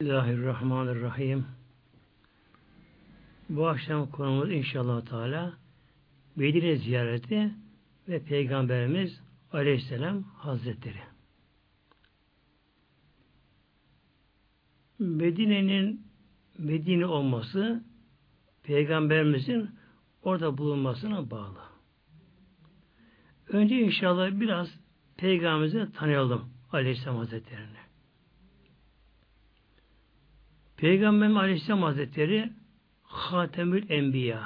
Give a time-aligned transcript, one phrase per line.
[0.00, 1.46] Bismillahirrahmanirrahim.
[3.48, 5.52] Bu akşam konumuz inşallah Teala
[6.36, 7.54] Medine ziyareti
[8.08, 9.20] ve Peygamberimiz
[9.52, 11.00] Aleyhisselam Hazretleri.
[14.98, 16.06] Medine'nin
[16.58, 17.84] Medine olması
[18.62, 19.70] Peygamberimizin
[20.22, 21.60] orada bulunmasına bağlı.
[23.48, 24.68] Önce inşallah biraz
[25.16, 27.85] Peygamberimizi tanıyalım Aleyhisselam Hazretleri'ni.
[30.76, 32.52] Peygamber Aleyhisselam Hazretleri
[33.02, 34.42] Hatemül Enbiya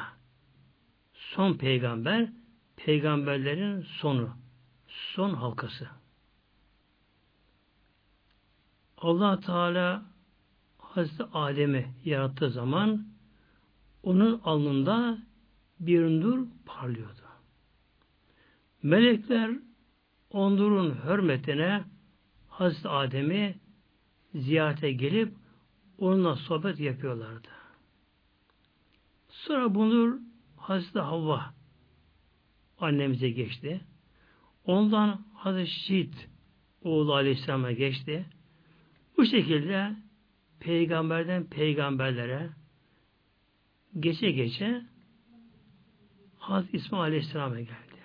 [1.13, 2.29] son peygamber
[2.77, 4.31] peygamberlerin sonu
[4.87, 5.89] son halkası.
[8.99, 10.03] Allah Teala
[10.79, 13.07] Hazreti Adem'i yarattığı zaman
[14.03, 15.19] onun alnında
[15.81, 17.21] bir nur parlıyordu.
[18.83, 19.51] Melekler
[20.31, 21.85] onurun hürmetine
[22.49, 23.59] Hazreti Adem'i
[24.35, 25.40] ziyarete gelip
[26.01, 27.49] onunla sohbet yapıyorlardı.
[29.29, 30.21] Sonra bunu
[30.57, 31.55] Hazreti Havva
[32.79, 33.81] annemize geçti.
[34.65, 36.29] Ondan Hazreti Şiit
[36.83, 38.27] oğlu Aleyhisselam'a geçti.
[39.17, 39.97] Bu şekilde
[40.61, 42.51] peygamberden peygamberlere
[44.01, 44.83] geçe geçe
[46.39, 48.01] Hazreti İsmail Aleyhisselam'a geldi.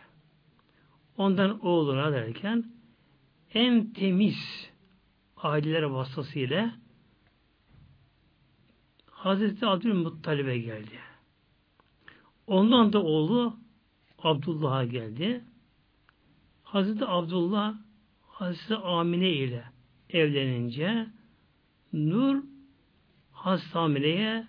[1.18, 2.66] Ondan oğluna derken
[3.54, 4.70] en temiz
[5.38, 6.85] aileler vasıtasıyla
[9.26, 11.00] Hazreti Abdülmuttalib'e geldi.
[12.48, 13.58] Ondan da oğlu
[14.20, 15.44] Abdullah'a geldi.
[16.64, 17.76] Hazreti Abdullah
[18.28, 19.64] Hazreti Amine ile
[20.10, 21.08] evlenince
[21.94, 22.44] Nur
[23.32, 24.48] Hazreti Amine'ye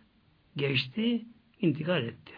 [0.56, 1.27] geçti,
[1.60, 2.32] intikal etti.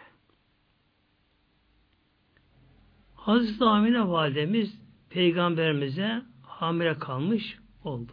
[3.14, 8.12] Hazreti Amine validemiz peygamberimize hamile kalmış oldu.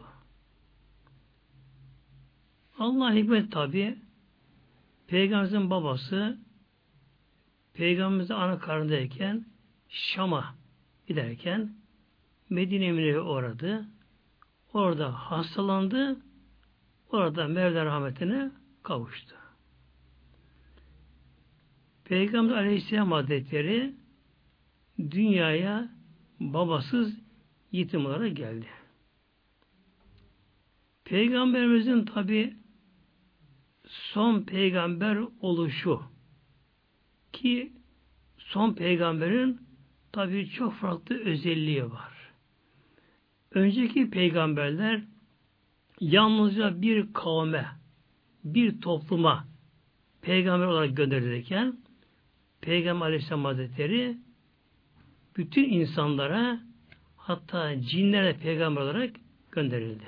[2.79, 4.04] Allah hikmet tabi
[5.07, 6.39] Peygamberimizin babası
[7.73, 9.45] Peygamberimizin ana karnındayken
[9.89, 10.55] Şam'a
[11.07, 11.75] giderken
[12.49, 13.85] Medine Münevve uğradı.
[14.73, 16.17] Orada hastalandı.
[17.09, 18.51] Orada Mevla rahmetine
[18.83, 19.35] kavuştu.
[22.05, 23.95] Peygamber Aleyhisselam Hazretleri
[24.99, 25.89] dünyaya
[26.39, 27.19] babasız
[27.71, 28.67] yetim olarak geldi.
[31.05, 32.57] Peygamberimizin tabi
[33.87, 36.01] son peygamber oluşu
[37.33, 37.73] ki
[38.37, 39.61] son peygamberin
[40.11, 42.13] tabi çok farklı özelliği var.
[43.51, 45.01] Önceki peygamberler
[45.99, 47.65] yalnızca bir kavme,
[48.43, 49.47] bir topluma
[50.21, 51.77] peygamber olarak gönderilirken
[52.61, 54.17] Peygamber Aleyhisselam Hazretleri
[55.37, 56.59] bütün insanlara
[57.17, 59.15] hatta cinlere peygamber olarak
[59.51, 60.03] gönderildi.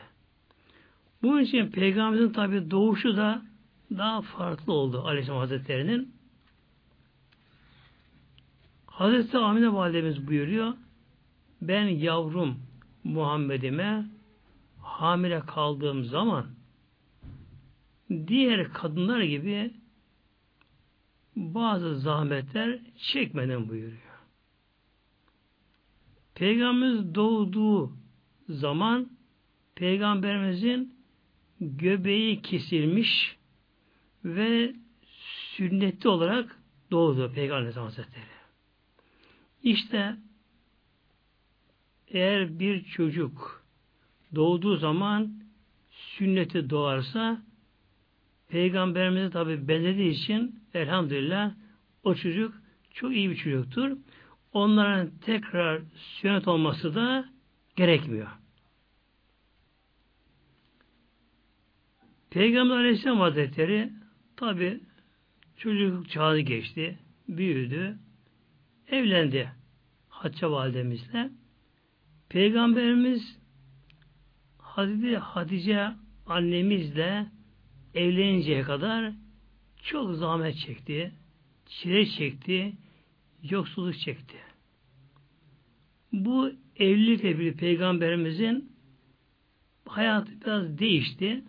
[1.21, 3.41] Bunun için peygamberimizin tabi doğuşu da
[3.91, 6.13] daha farklı oldu Aleyhisselam Hazretleri'nin.
[8.85, 10.73] Hazreti Amine Validemiz buyuruyor,
[11.61, 12.59] ben yavrum
[13.03, 14.05] Muhammed'ime
[14.81, 16.45] hamile kaldığım zaman
[18.27, 19.73] diğer kadınlar gibi
[21.35, 24.01] bazı zahmetler çekmeden buyuruyor.
[26.35, 27.91] Peygamberimiz doğduğu
[28.49, 29.09] zaman
[29.75, 30.97] Peygamberimizin
[31.61, 33.36] göbeği kesilmiş
[34.35, 34.75] ve
[35.55, 36.59] sünnetli olarak
[36.91, 38.25] doğdu Peygamber Hazretleri.
[39.63, 40.15] İşte
[42.07, 43.63] eğer bir çocuk
[44.35, 45.33] doğduğu zaman
[45.89, 47.41] sünneti doğarsa
[48.49, 51.51] Peygamberimize tabi benzediği için elhamdülillah
[52.03, 52.53] o çocuk
[52.93, 53.97] çok iyi bir çocuktur.
[54.53, 57.29] Onların tekrar sünnet olması da
[57.75, 58.27] gerekmiyor.
[62.29, 63.96] Peygamber Aleyhisselam Hazretleri
[64.37, 64.79] tabi
[65.57, 66.99] çocuk çağı geçti,
[67.29, 67.97] büyüdü,
[68.87, 69.51] evlendi
[70.09, 71.29] Hatice validemizle.
[72.29, 73.37] Peygamberimiz
[74.57, 75.91] Hazreti Hatice
[76.25, 77.27] annemizle
[77.93, 79.13] evleninceye kadar
[79.83, 81.11] çok zahmet çekti,
[81.65, 82.73] çile çekti,
[83.43, 84.37] yoksulluk çekti.
[86.13, 88.71] Bu evlilikle bir peygamberimizin
[89.85, 91.43] hayatı biraz değişti.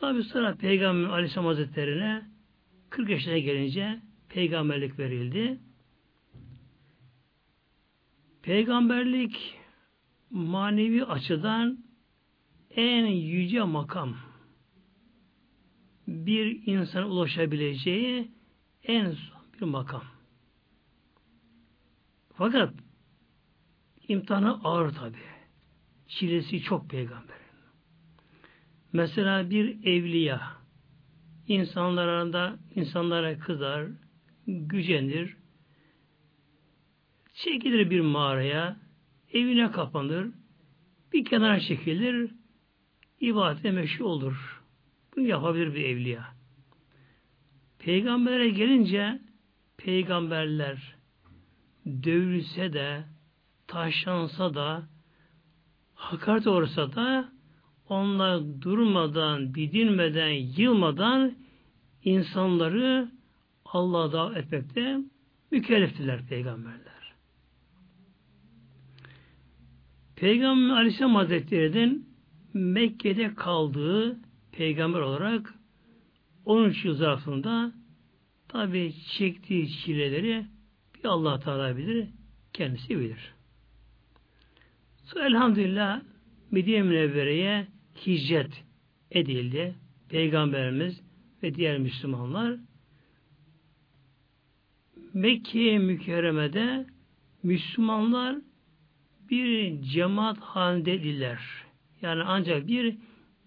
[0.00, 2.22] Tabi sonra Peygamber Aleyhisselam Hazretleri'ne
[2.90, 5.58] 40 yaşına gelince peygamberlik verildi.
[8.42, 9.58] Peygamberlik
[10.30, 11.84] manevi açıdan
[12.70, 14.16] en yüce makam.
[16.08, 18.30] Bir insan ulaşabileceği
[18.84, 20.04] en son bir makam.
[22.34, 22.74] Fakat
[24.08, 25.18] imtihanı ağır tabi.
[26.08, 27.39] Çilesi çok peygamber.
[28.92, 30.40] Mesela bir evliya
[31.48, 33.86] insanlara insanlara kızar,
[34.46, 35.36] gücenir,
[37.34, 38.76] çekilir bir mağaraya,
[39.32, 40.28] evine kapanır,
[41.12, 42.30] bir kenara çekilir,
[43.20, 44.62] ibadete meşhur olur.
[45.16, 46.24] Bunu yapabilir bir evliya.
[47.78, 49.20] Peygamberlere gelince
[49.76, 50.96] peygamberler
[51.86, 53.04] dövülse de
[53.66, 54.88] taşlansa da
[55.94, 57.32] hakaret olursa da
[57.90, 61.32] onlar durmadan, didinmeden, yılmadan
[62.04, 63.10] insanları
[63.64, 64.98] Allah'a davet etmekte
[65.50, 67.14] mükelleftiler peygamberler.
[70.16, 72.08] Peygamber Aleyhisselam Hazretleri'nin
[72.54, 74.20] Mekke'de kaldığı
[74.52, 75.54] peygamber olarak
[76.44, 77.72] 13 yıl zarfında
[78.48, 80.46] tabi çektiği çileleri
[80.94, 82.08] bir Allah Teala bilir,
[82.52, 83.34] kendisi bilir.
[85.04, 86.00] Sonra elhamdülillah
[86.50, 87.66] Medine Münevvere'ye
[88.06, 88.64] hicret
[89.10, 89.74] edildi.
[90.08, 91.00] Peygamberimiz
[91.42, 92.56] ve diğer Müslümanlar
[95.14, 96.86] Mekke mükerremede
[97.42, 98.36] Müslümanlar
[99.30, 101.38] bir cemaat halinde idiler.
[102.02, 102.96] Yani ancak bir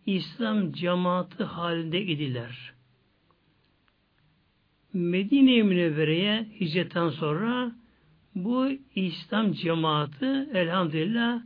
[0.05, 2.73] İslam cemaati halinde idiler.
[4.93, 7.71] Medine-i Münevvere'ye hicretten sonra
[8.35, 11.41] bu İslam cemaati elhamdülillah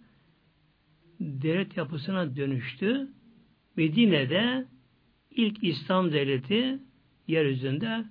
[1.20, 3.08] devlet yapısına dönüştü.
[3.76, 4.66] Medine'de
[5.32, 6.80] ilk İslam devleti
[7.28, 8.06] yeryüzünde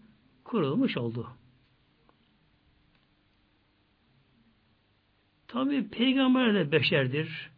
[0.44, 1.28] kurulmuş oldu.
[5.48, 7.50] Tabi peygamber de beşerdir,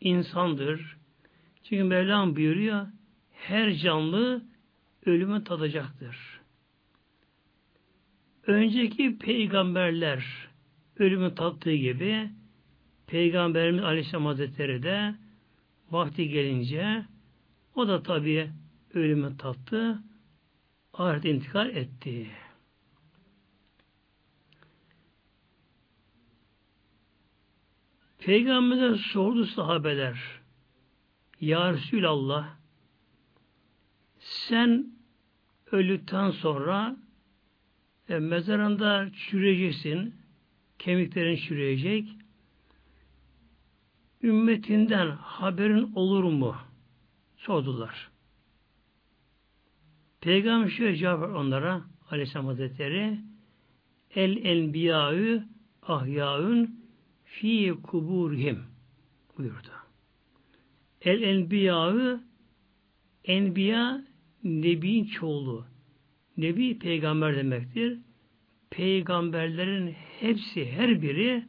[0.00, 0.96] insandır.
[1.64, 2.86] Çünkü Mevlam buyuruyor,
[3.32, 4.44] her canlı
[5.06, 6.16] ölümü tadacaktır.
[8.46, 10.48] Önceki peygamberler
[10.98, 12.30] ölümü tattığı gibi
[13.06, 15.14] Peygamberimiz Aleyhisselam Hazretleri de
[15.90, 17.04] vakti gelince
[17.74, 18.50] o da tabi
[18.94, 20.02] ölümü tattı,
[20.92, 22.30] ahiret intikal etti.
[28.18, 30.18] Peygamber'e sordu sahabeler
[31.40, 32.56] Ya Resulallah
[34.18, 34.92] sen
[35.72, 36.96] öldükten sonra
[38.08, 40.14] e, mezarında çürüyeceksin
[40.78, 42.08] kemiklerin çürüyecek
[44.26, 46.56] ümmetinden haberin olur mu?
[47.36, 48.10] Sordular.
[50.20, 53.18] Peygamber şöyle cevap onlara Aleyhisselam Hazretleri
[54.14, 55.44] El enbiyâü
[55.82, 56.80] ahyâün
[57.24, 58.64] fi kuburihim
[59.38, 59.70] buyurdu.
[61.00, 62.20] El enbiyâü
[63.24, 64.04] enbiya
[64.44, 65.66] nebiyin çoğulu.
[66.36, 67.98] Nebi peygamber demektir.
[68.70, 71.44] Peygamberlerin hepsi her biri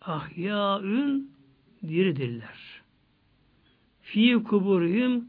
[0.00, 1.35] ahyaün
[1.88, 2.82] diridirler.
[4.02, 5.28] Fi kuburihim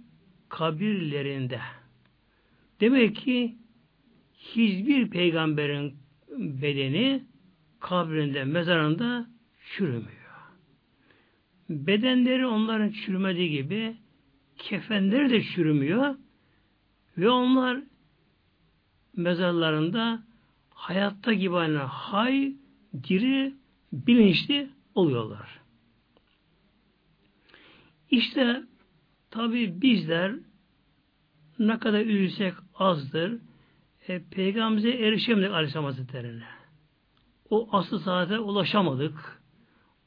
[0.50, 1.59] kabirlerinde.
[2.80, 3.56] Demek ki
[4.33, 5.94] hiçbir peygamberin
[6.38, 7.24] bedeni
[7.80, 9.27] kabrinde, mezarında
[9.69, 10.18] çürümüyor.
[11.69, 13.95] Bedenleri onların çürümediği gibi
[14.57, 16.15] kefenleri de çürümüyor
[17.18, 17.81] ve onlar
[19.15, 20.24] mezarlarında
[20.69, 22.54] hayatta gibi hani hay,
[23.04, 23.54] diri,
[23.94, 25.56] bilinçli oluyorlar.
[28.12, 28.63] İşte
[29.31, 30.36] tabi bizler
[31.59, 33.40] ne kadar üzülsek azdır.
[34.07, 36.44] E, Peygamberimize erişemedik Aleyhisselam Hazretleri'ne.
[37.49, 39.42] O asıl saate ulaşamadık.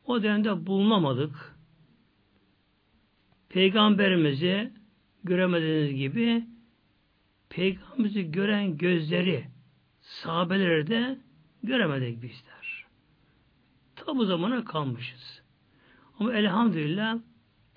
[0.07, 1.57] O dönemde bulunamadık.
[3.49, 4.73] Peygamberimizi
[5.25, 6.45] göremediğiniz gibi
[7.49, 9.45] Peygamberimizi gören gözleri
[10.01, 11.19] sahabeleri de
[11.63, 12.87] göremedik bizler.
[13.97, 15.43] Ta bu zamana kalmışız.
[16.19, 17.19] Ama elhamdülillah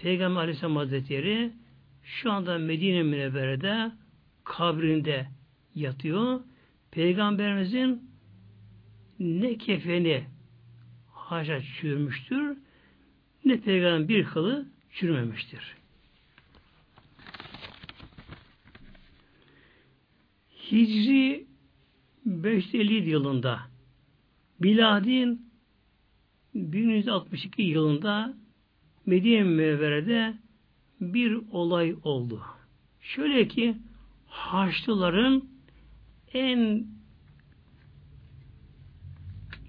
[0.03, 1.51] Peygamber Aleyhisselam Hazretleri
[2.03, 3.91] şu anda Medine Münevvere'de
[4.43, 5.27] kabrinde
[5.75, 6.41] yatıyor.
[6.91, 8.09] Peygamberimizin
[9.19, 10.23] ne kefeni
[11.11, 12.57] haşa çürümüştür
[13.45, 15.75] ne peygamberin bir kılı çürümemiştir.
[20.71, 21.45] Hicri
[22.25, 23.59] 550 yılında
[24.61, 25.49] Biladin
[26.55, 28.42] 1162 yılında
[29.05, 30.37] Medine Münevvere'de
[31.01, 32.41] bir olay oldu.
[33.01, 33.77] Şöyle ki
[34.27, 35.49] Haçlıların
[36.33, 36.87] en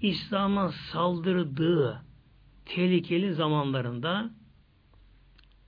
[0.01, 2.01] İslam'a saldırdığı
[2.65, 4.29] tehlikeli zamanlarında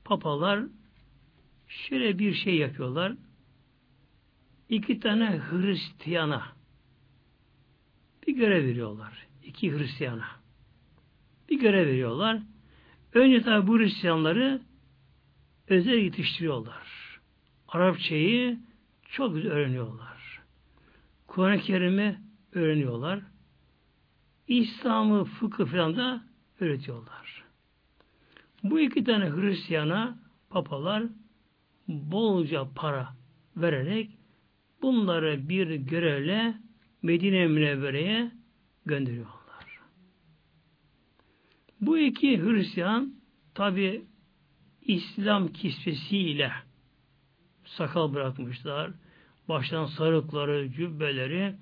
[0.06, 0.64] papalar
[1.68, 3.14] şöyle bir şey yapıyorlar.
[4.70, 6.44] İki tane Hristiyana
[8.28, 9.28] bir görev veriyorlar.
[9.44, 10.28] İki Hristiyana
[11.50, 12.42] bir görev veriyorlar.
[13.18, 14.62] Önce tabi bu Hristiyanları
[15.68, 16.88] özel yetiştiriyorlar.
[17.68, 18.60] Arapçayı
[19.10, 20.42] çok güzel öğreniyorlar.
[21.28, 22.20] Kur'an-ı Kerim'i
[22.54, 23.20] öğreniyorlar.
[24.48, 26.24] İslam'ı, fıkıh falan da
[26.60, 27.44] öğretiyorlar.
[28.64, 30.20] Bu iki tane Hristiyana
[30.50, 31.04] papalar
[31.88, 33.10] bolca para
[33.56, 34.10] vererek
[34.82, 36.58] bunları bir görevle
[37.02, 38.32] Medine Münevvere'ye
[38.86, 39.37] gönderiyorlar.
[41.82, 43.14] Bu iki Hristiyan
[43.54, 44.06] tabi
[44.82, 46.52] İslam kisvesiyle
[47.66, 48.92] sakal bırakmışlar.
[49.50, 51.56] Baştan sarıkları, cübbeleri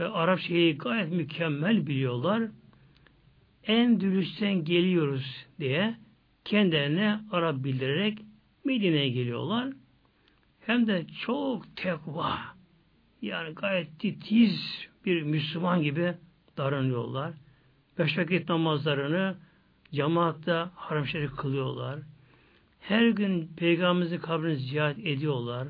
[0.00, 2.42] ve Arapçayı gayet mükemmel biliyorlar.
[3.64, 5.96] En dürüstten geliyoruz diye
[6.44, 8.18] kendilerine Arap bildirerek
[8.64, 9.72] Medine'ye geliyorlar.
[10.60, 12.38] Hem de çok tekva
[13.22, 16.14] yani gayet titiz bir Müslüman gibi
[16.56, 17.32] davranıyorlar.
[17.98, 19.36] Beş vakit namazlarını
[19.92, 22.00] cemaatle haram şerif kılıyorlar.
[22.80, 25.68] Her gün Peygamberimizin kabrini ziyaret ediyorlar.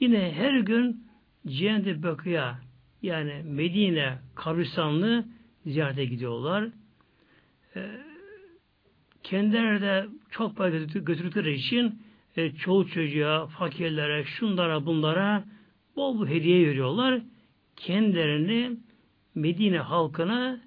[0.00, 1.08] Yine her gün
[1.46, 2.58] Cennet-i Bakı'ya
[3.02, 5.24] yani Medine kabristanlığı
[5.66, 6.68] ziyarete gidiyorlar.
[7.76, 7.90] Ee,
[9.22, 12.02] kendileri de çok para götürdükleri için
[12.36, 15.44] e, çoğu çocuğa, fakirlere, şunlara, bunlara
[15.96, 17.20] bol bu hediye veriyorlar.
[17.76, 18.76] Kendilerini
[19.34, 20.60] Medine halkına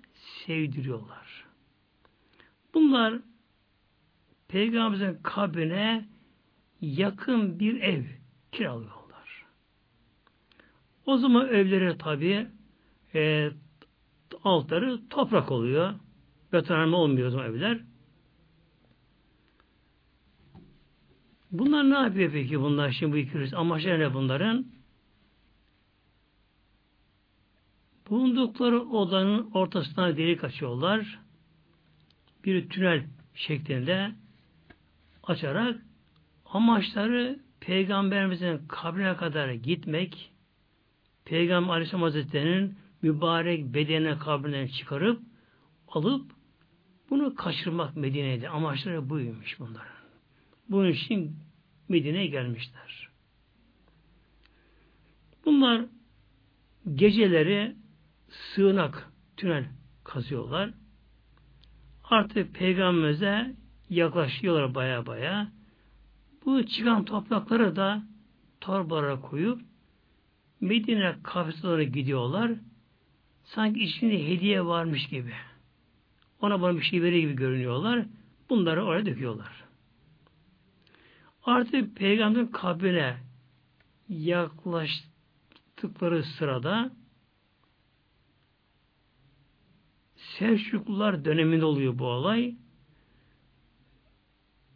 [0.46, 1.21] sevdiriyorlar.
[2.74, 3.20] Bunlar
[4.48, 6.10] Peygamberimizin kabrine
[6.82, 8.04] yakın bir ev
[8.52, 9.46] kiralıyorlar.
[11.06, 12.48] O zaman evleri tabi
[13.16, 13.52] e,
[14.44, 15.94] altları toprak oluyor.
[16.54, 17.82] Betonarme olmuyor o zaman evler.
[21.52, 24.66] Bunlar ne yapıyor peki bunlar şimdi bu iki amaçları ne bunların?
[28.10, 31.20] Bulundukları odanın ortasına delik açıyorlar.
[32.46, 33.04] Bir tünel
[33.36, 34.12] şeklinde
[35.24, 35.82] açarak
[36.46, 40.32] amaçları Peygamberimizin kabrine kadar gitmek,
[41.26, 45.22] Peygamber Aleyhisselam Hazretleri'nin mübarek bedenine kabrinden çıkarıp
[45.88, 46.32] alıp
[47.10, 48.50] bunu kaçırmak Medine'de.
[48.50, 50.02] Amaçları buymuş bunların.
[50.70, 51.36] Bunun için
[51.90, 53.10] Medine'ye gelmişler.
[55.46, 55.86] Bunlar
[56.96, 57.76] geceleri
[58.30, 59.66] sığınak, tünel
[60.04, 60.74] kazıyorlar.
[62.12, 63.56] Artık peygamberimize
[63.90, 65.52] yaklaşıyorlar baya baya.
[66.46, 68.04] Bu çıkan toprakları da
[68.62, 69.62] torbalara koyup
[70.62, 72.52] Medine kafesine gidiyorlar.
[73.44, 75.34] Sanki içinde hediye varmış gibi.
[76.42, 78.06] Ona bana bir şey verir gibi görünüyorlar.
[78.50, 79.64] Bunları oraya döküyorlar.
[81.44, 83.18] Artık peygamberin kabrine
[84.10, 86.92] yaklaştıkları sırada
[90.38, 92.56] Selçuklular döneminde oluyor bu olay.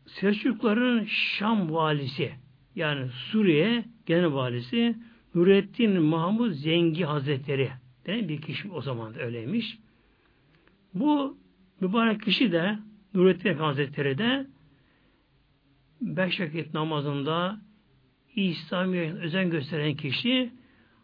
[0.08, 2.34] Selçukluların Şam valisi
[2.76, 4.96] yani Suriye genel valisi
[5.36, 7.72] Nurettin Mahmud Zengi Hazretleri
[8.06, 9.78] denen bir kişi o zaman da öyleymiş.
[10.94, 11.38] Bu
[11.80, 12.80] mübarek kişi de
[13.14, 14.48] Nurettin Hazretleri de
[16.02, 17.62] beş vakit namazında
[18.36, 20.52] İslamiye özen gösteren kişi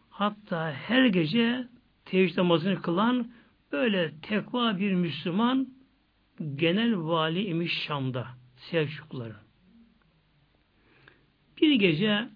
[0.10, 1.67] hatta her gece
[2.05, 3.31] teheccüd namazını kılan
[3.71, 5.67] böyle tekva bir Müslüman
[6.55, 9.35] genel vali imiş Şam'da Selçukluların.
[11.61, 12.29] Bir gece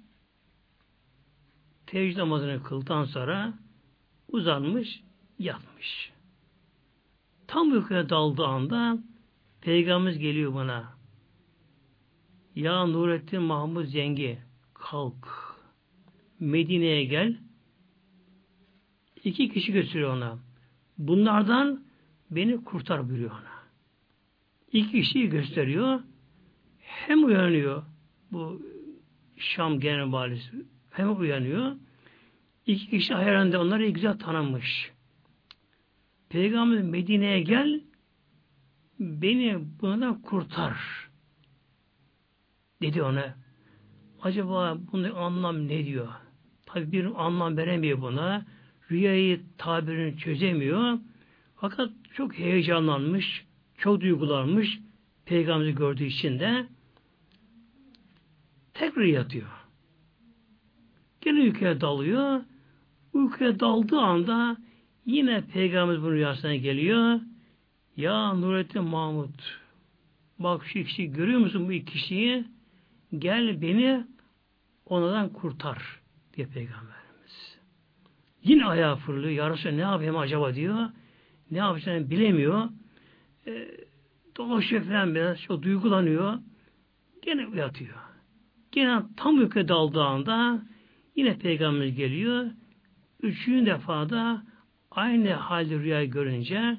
[1.88, 3.54] teheccüd namazını kıldıktan sonra
[4.28, 5.04] uzanmış,
[5.40, 6.12] yatmış.
[7.48, 8.98] Tam uykuya daldığı anda
[9.62, 10.96] Peygamberimiz geliyor bana.
[12.56, 14.40] Ya Nurettin Mahmud Zengi
[14.74, 15.28] kalk.
[16.40, 17.38] Medine'ye gel.
[19.24, 20.45] İki kişi götürüyor ona.
[20.98, 21.84] Bunlardan
[22.32, 23.56] beni kurtar buyuruyor ona.
[24.72, 26.00] İki kişiyi gösteriyor.
[26.80, 27.84] Hem uyanıyor
[28.32, 28.62] bu
[29.38, 31.76] Şam genel valisi hem uyanıyor.
[32.66, 34.92] İki kişi hayranında onları güzel tanımış.
[36.30, 37.82] Peygamber Medine'ye gel
[39.00, 40.78] beni bundan kurtar
[42.82, 43.36] dedi ona.
[44.22, 46.08] Acaba bunun anlam ne diyor?
[46.66, 48.46] Tabi bir anlam veremiyor buna.
[48.92, 51.00] Rüyayı tabirini çözemiyor.
[51.56, 53.46] Fakat çok heyecanlanmış,
[53.78, 54.80] çok duygulanmış
[55.26, 56.68] peygamberi gördüğü için de
[58.74, 59.48] tekrar yatıyor.
[61.22, 62.42] Gene uykuya dalıyor.
[63.14, 64.58] Uykuya daldığı anda
[65.06, 67.20] yine peygamber bunun rüyasına geliyor.
[67.98, 69.60] Ya Nurettin Mahmut
[70.40, 72.46] bak şu kişiyi görüyor musun bu iki kişiyi?
[73.18, 74.06] Gel beni
[74.86, 76.02] onlardan kurtar
[76.34, 76.95] diye peygamberimiz.
[78.46, 79.56] Yine ayağa fırlıyor.
[79.66, 80.90] Ya ne yapayım acaba diyor.
[81.52, 82.70] Ne yapacağını bilemiyor.
[83.48, 83.68] E,
[84.38, 85.42] dolaşıyor falan biraz.
[85.42, 86.34] Çok duygulanıyor.
[87.22, 87.96] Gene yatıyor.
[88.72, 90.62] Gene tam uykuya daldığında
[91.16, 92.46] yine peygamberimiz geliyor.
[93.22, 94.44] Üçüncü defa da
[94.92, 96.78] aynı halde rüya görünce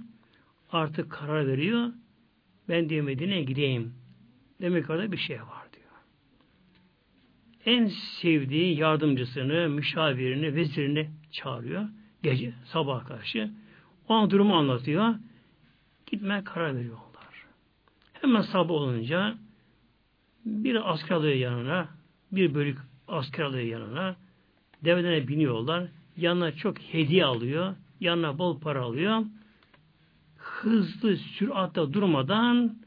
[0.73, 1.93] artık karar veriyor.
[2.69, 3.95] Ben diyor Medine'ye gideyim.
[4.61, 5.66] Demek orada bir şey var.
[7.67, 7.87] En
[8.21, 11.89] sevdiği yardımcısını, müşavirini, vezirini çağırıyor.
[12.23, 13.51] Gece, sabah karşı.
[14.09, 15.15] O durumu anlatıyor.
[16.07, 17.07] Gitmeye karar veriyorlar.
[18.13, 19.35] Hemen sabah olunca
[20.45, 21.89] bir asker alıyor yanına,
[22.33, 24.17] bir bölük asker alıyor yanına,
[24.85, 29.25] develerine biniyorlar, yanına çok hediye alıyor, yanına bol para alıyor,
[30.37, 32.79] hızlı süratle durmadan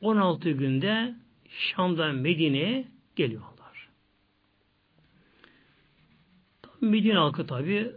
[0.00, 1.14] 16 günde
[1.48, 2.84] Şam'dan Medine'ye
[3.16, 3.55] geliyorlar.
[6.80, 7.92] Medine halkı tabi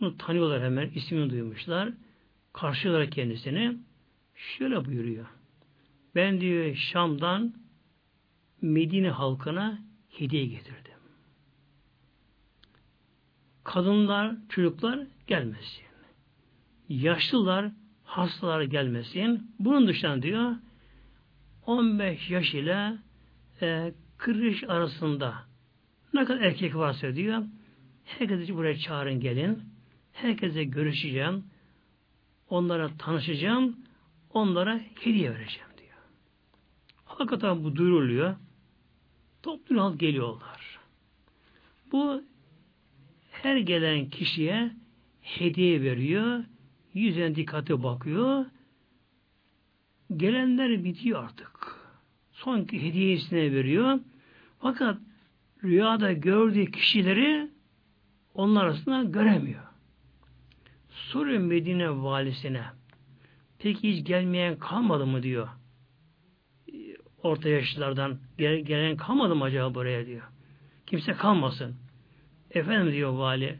[0.00, 1.92] bunu tanıyorlar hemen, ismini duymuşlar.
[2.52, 3.76] Karşılıyorlar kendisini.
[4.34, 5.26] Şöyle buyuruyor.
[6.14, 7.54] Ben diyor Şam'dan
[8.62, 9.78] Medine halkına
[10.10, 10.92] hediye getirdim.
[13.64, 15.84] Kadınlar, çocuklar gelmesin.
[16.88, 17.72] Yaşlılar,
[18.04, 19.50] hastalar gelmesin.
[19.58, 20.56] Bunun dışında diyor
[21.66, 22.98] 15 yaş ile
[23.62, 25.34] e, 40 yaş arasında
[26.14, 27.42] ne kadar erkek varsa diyor
[28.06, 29.62] herkesi buraya çağırın gelin.
[30.12, 31.44] Herkese görüşeceğim.
[32.48, 33.76] Onlara tanışacağım.
[34.30, 35.98] Onlara hediye vereceğim diyor.
[37.04, 38.36] Hakikaten bu duyuruluyor.
[39.42, 40.78] Toplum halk geliyorlar.
[41.92, 42.22] Bu
[43.30, 44.70] her gelen kişiye
[45.20, 46.44] hediye veriyor.
[46.94, 48.46] Yüzüne dikkate bakıyor.
[50.16, 51.76] Gelenler bitiyor artık.
[52.32, 54.00] Son hediyesine veriyor.
[54.58, 54.98] Fakat
[55.64, 57.55] rüyada gördüğü kişileri
[58.36, 59.62] onlar arasında göremiyor.
[60.88, 62.64] Soruyor Medine valisine.
[63.58, 65.48] Peki hiç gelmeyen kalmadı mı diyor.
[67.22, 70.22] Orta yaşlılardan gelen kalmadı mı acaba buraya diyor.
[70.86, 71.76] Kimse kalmasın.
[72.50, 73.58] Efendim diyor vali.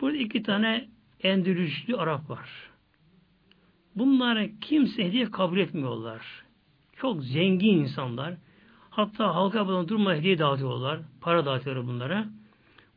[0.00, 0.88] Burada iki tane
[1.22, 2.70] Endülüslü Arap var.
[3.96, 6.44] Bunları kimse hediye kabul etmiyorlar.
[6.96, 8.34] Çok zengin insanlar.
[8.90, 11.00] Hatta halka bundan durma hediye dağıtıyorlar.
[11.20, 12.28] Para dağıtıyorlar bunlara.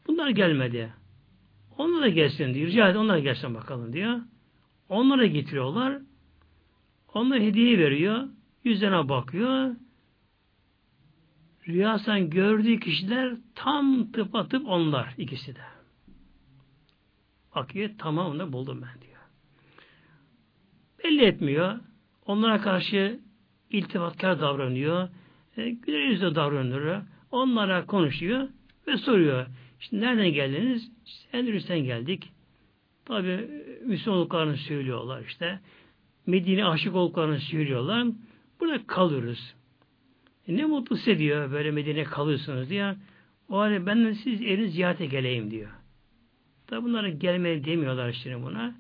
[0.07, 0.93] Bunlar gelmedi.
[1.77, 2.67] Onlar da gelsin diyor.
[2.67, 4.21] Rica edin onlar gelsin bakalım diyor.
[4.89, 6.01] Onlara getiriyorlar.
[7.13, 8.27] Onlar hediye veriyor.
[8.63, 9.75] Yüzlerine bakıyor.
[11.67, 15.61] Rüyasan gördüğü kişiler tam tıpatıp onlar ikisi de.
[17.55, 19.21] Bakıyor tamam onu buldum ben diyor.
[21.03, 21.79] Belli etmiyor.
[22.25, 23.19] Onlara karşı
[23.69, 25.09] iltifatkar davranıyor.
[25.57, 27.01] E, güler yüzle davranıyor.
[27.31, 28.47] Onlara konuşuyor
[28.87, 29.45] ve soruyor.
[29.83, 30.91] İşte nereden geldiniz?
[31.05, 32.31] İşte Endülüs'ten geldik.
[33.05, 33.49] Tabi
[33.85, 35.59] Müslüman olduklarını söylüyorlar işte.
[36.25, 38.07] Medine aşık olduklarını söylüyorlar.
[38.59, 39.55] Burada kalıyoruz.
[40.47, 42.95] E ne mutlu size diyor böyle Medine kalıyorsunuz diyor.
[43.49, 45.69] O halde ben de siz evini ziyarete geleyim diyor.
[46.67, 48.75] Tabi bunlara gelmeye demiyorlar işte buna.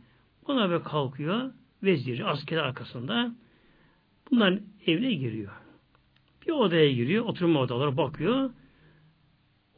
[0.47, 1.51] Buna böyle kalkıyor.
[1.83, 3.35] Vezir, asker arkasında.
[4.31, 5.51] Bunların evine giriyor.
[6.47, 7.25] Bir odaya giriyor.
[7.25, 8.49] Oturma odaları bakıyor.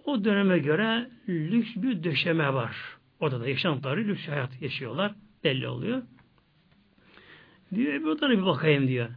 [0.05, 2.75] O döneme göre lüks bir döşeme var.
[3.19, 5.15] Odada yaşantıları lüks hayat yaşıyorlar.
[5.43, 6.01] Belli oluyor.
[7.75, 9.09] Diyor bir odana bir bakayım diyor.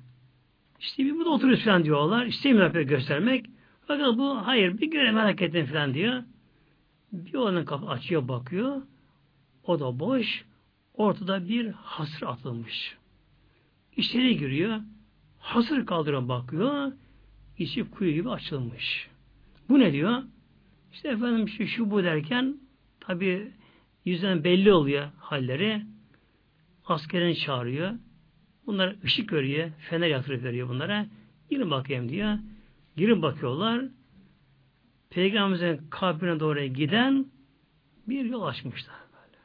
[0.81, 2.27] İşte bir burada oturuyoruz falan diyorlar.
[2.27, 3.47] İstemiyor pek göstermek.
[3.87, 6.23] Fakat bu hayır bir göre merak ettim falan diyor.
[7.13, 8.83] Bir odanın kapı açıyor bakıyor.
[9.65, 10.45] O da boş.
[10.95, 12.97] Ortada bir hasır atılmış.
[13.97, 14.81] İçeri giriyor.
[15.39, 16.93] Hasır kaldırıyor bakıyor.
[17.59, 19.09] İçi kuyu gibi açılmış.
[19.69, 20.23] Bu ne diyor?
[20.93, 22.57] İşte efendim şu, şu bu derken
[23.01, 23.53] tabi
[24.05, 25.83] yüzden belli oluyor halleri.
[26.85, 27.93] Askerini çağırıyor.
[28.67, 29.71] Bunlar ışık görüyor.
[29.79, 31.07] Fener yatırıp veriyor bunlara.
[31.51, 32.39] Girin bakayım diyor.
[32.97, 33.85] Girin bakıyorlar.
[35.11, 37.27] Peygamberimizin kabrine doğru giden
[38.09, 38.97] bir yol açmışlar.
[39.13, 39.39] Böyle.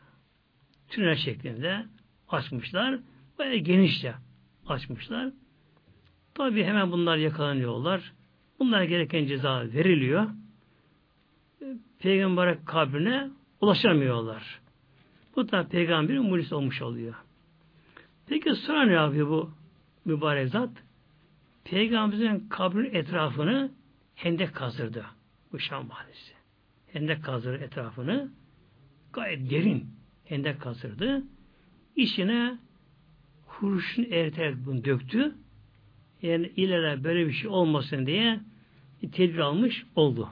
[0.88, 1.86] Tünel şeklinde
[2.30, 3.00] açmışlar.
[3.40, 4.14] Baya genişçe
[4.68, 5.34] açmışlar.
[6.34, 8.14] Tabi hemen bunlar yakalanıyorlar.
[8.60, 10.30] Bunlara gereken ceza veriliyor.
[12.00, 13.30] Peygamber kabrine
[13.62, 14.60] ulaşamıyorlar.
[15.36, 17.16] Bu da peygamberin mucize olmuş oluyor.
[18.28, 19.52] Peki sonra ne yapıyor bu
[20.06, 20.70] mübarek zat?
[21.64, 23.72] Peygamberimizin kabrinin etrafını
[24.16, 25.06] hendek kazdırdı.
[25.52, 26.34] Bu Şam mahallesi.
[26.94, 28.32] Hendek kazdırdı etrafını.
[29.14, 29.88] Gayet derin
[30.26, 31.24] hendek kazdırdı.
[31.96, 32.58] İçine
[33.48, 35.36] kurşun eriterek bunu döktü.
[36.22, 38.40] Yani ileride böyle bir şey olmasın diye
[39.12, 40.30] tedbir almış oldu.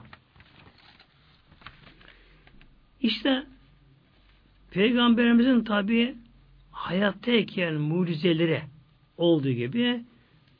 [3.02, 3.46] İşte
[4.70, 6.14] Peygamberimizin tabi
[6.70, 8.62] hayattayken mucizeleri
[9.16, 10.04] olduğu gibi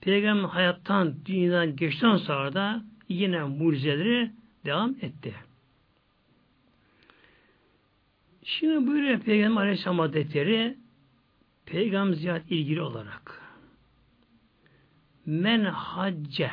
[0.00, 4.30] Peygamber hayattan, dünyadan geçten sonra da yine mucizeleri
[4.64, 5.34] devam etti.
[8.44, 10.76] Şimdi buyuruyor Peygamber Aleyhisselam Hazretleri
[11.66, 13.42] Peygamber ziyaret ilgili olarak
[15.26, 16.50] men hacce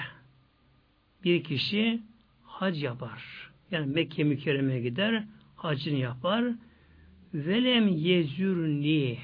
[1.23, 2.02] bir kişi
[2.43, 3.49] hac yapar.
[3.71, 5.23] Yani Mekke mükerremeye gider,
[5.63, 6.45] hacını yapar.
[7.34, 9.17] Velem yezürni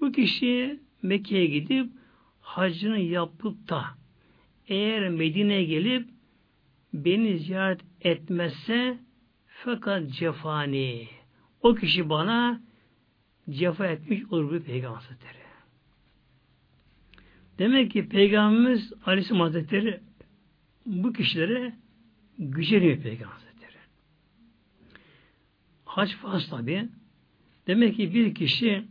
[0.00, 1.92] bu kişi Mekke'ye gidip
[2.40, 3.84] hacını yapıp da
[4.68, 6.08] eğer Medine'ye gelip
[6.94, 8.98] beni ziyaret etmezse
[9.46, 11.08] fakat cefani
[11.62, 12.60] o kişi bana
[13.50, 15.40] cefa etmiş olur bu Peygamber Hazretleri.
[17.58, 20.00] Demek ki Peygamberimiz Aleyhisselam Hazretleri
[20.86, 21.74] bu kişilere
[22.38, 23.39] güceniyor Peygamber.
[25.90, 26.88] Hac farz tabi.
[27.66, 28.84] Demek ki bir kişi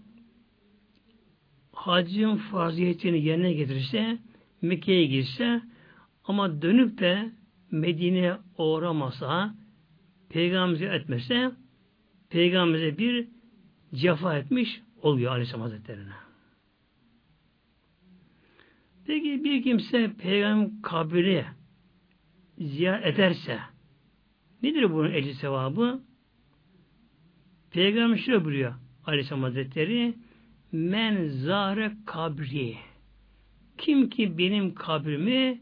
[1.73, 4.17] hacın farziyetini yerine getirirse,
[4.61, 5.61] Mekke'ye girse
[6.23, 7.31] ama dönüp de
[7.71, 9.55] Medine'ye uğramasa,
[10.29, 11.51] Peygamber'i etmese,
[12.29, 13.27] Peygamber'e bir
[13.95, 16.13] cefa etmiş oluyor Aleyhisselam Hazretleri'ne.
[19.07, 21.45] Peki bir kimse Peygamber kabri
[22.57, 23.59] ziyaret ederse
[24.63, 26.08] nedir bunun ecri sevabı?
[27.71, 28.73] Peygamber şöyle buyuruyor
[29.05, 30.15] Aleyhisselam Hazretleri
[30.71, 32.77] Men zare kabri
[33.77, 35.61] kim ki benim kabrimi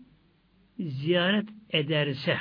[0.79, 2.37] ziyaret ederse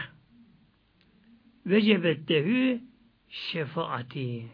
[1.66, 2.80] vecebettehu
[3.28, 4.46] şefaati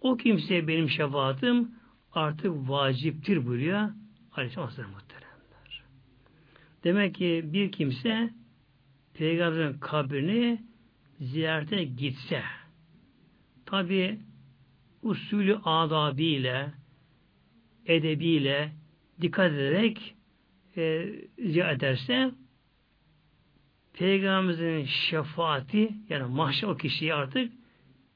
[0.00, 1.70] o kimseye benim şefaatim
[2.12, 3.88] artık vaciptir buyuruyor
[4.32, 5.82] Aleyhisselam Hazretleri muhteremler.
[6.84, 8.30] Demek ki bir kimse
[9.14, 10.62] Peygamberin kabrini
[11.20, 12.42] ziyarete gitse
[13.66, 14.18] tabi
[15.08, 16.72] usulü adabiyle
[17.86, 18.72] edebiyle
[19.20, 20.14] dikkat ederek
[20.76, 22.30] e, ziyaret ederse
[23.92, 27.52] Peygamberimizin şefaati yani mahşer o kişiye artık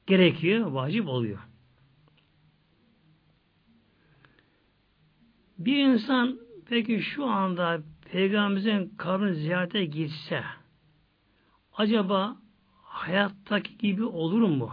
[0.07, 1.39] gerekiyor, vacip oluyor.
[5.59, 10.43] Bir insan peki şu anda Peygamberimizin kabrini ziyarete gitse
[11.73, 12.37] acaba
[12.83, 14.71] hayattaki gibi olur mu?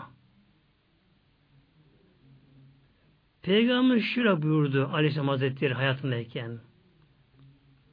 [3.43, 6.59] Peygamber şöyle buyurdu Aleyhisselam Hazretleri hayatındayken.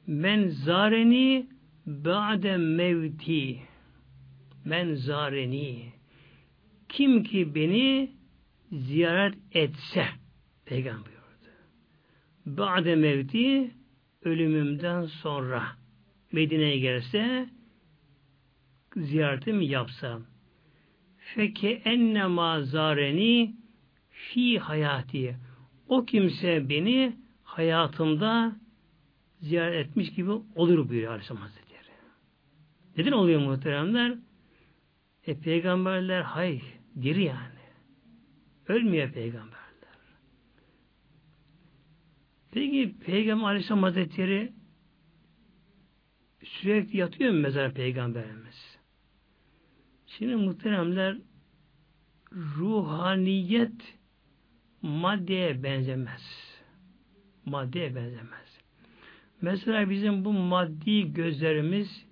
[0.06, 1.46] Men zareni
[1.86, 3.58] ba'de mevti
[4.64, 5.92] men zareni
[6.88, 8.10] kim ki beni
[8.72, 10.06] ziyaret etse
[10.64, 11.56] Peygamber buyurdu.
[12.46, 13.70] Ba'de mevti
[14.22, 15.62] ölümümden sonra
[16.32, 17.48] Medine'ye gelse
[18.96, 20.22] ziyaretimi yapsam
[21.16, 23.56] feke ennema zareni
[24.32, 25.36] fi hayati
[25.88, 28.56] o kimse beni hayatımda
[29.40, 31.90] ziyaret etmiş gibi olur buyuruyor Aleyhisselam Hazretleri.
[32.96, 34.18] Neden oluyor muhteremler?
[35.26, 36.60] E peygamberler hay
[37.02, 37.56] diri yani.
[38.68, 39.66] Ölmüyor peygamberler.
[42.52, 44.52] Peki Peygamber Aleyhisselam Hazretleri
[46.44, 48.78] sürekli yatıyor mu mezar peygamberimiz?
[50.06, 51.16] Şimdi muhteremler
[52.32, 53.95] ruhaniyet
[54.82, 56.56] maddeye benzemez.
[57.44, 58.58] Maddeye benzemez.
[59.42, 62.06] Mesela bizim bu maddi gözlerimiz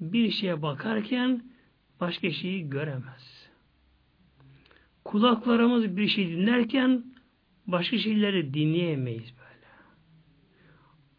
[0.00, 1.44] bir şeye bakarken
[2.00, 3.50] başka şeyi göremez.
[5.04, 7.04] Kulaklarımız bir şey dinlerken
[7.66, 9.66] başka şeyleri dinleyemeyiz böyle.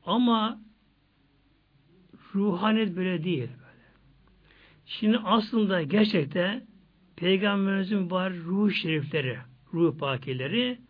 [0.05, 0.62] Ama
[2.36, 3.88] ruhanet böyle değil böyle.
[4.86, 6.63] Şimdi aslında gerçekte
[7.15, 9.39] Peygamberimizin var ruh şerifleri,
[9.73, 10.81] ruh pakileri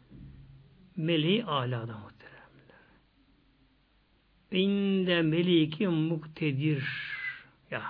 [0.98, 2.82] meleği alada muhteremler.
[4.52, 6.84] İnde meliki muktedir
[7.72, 7.84] ya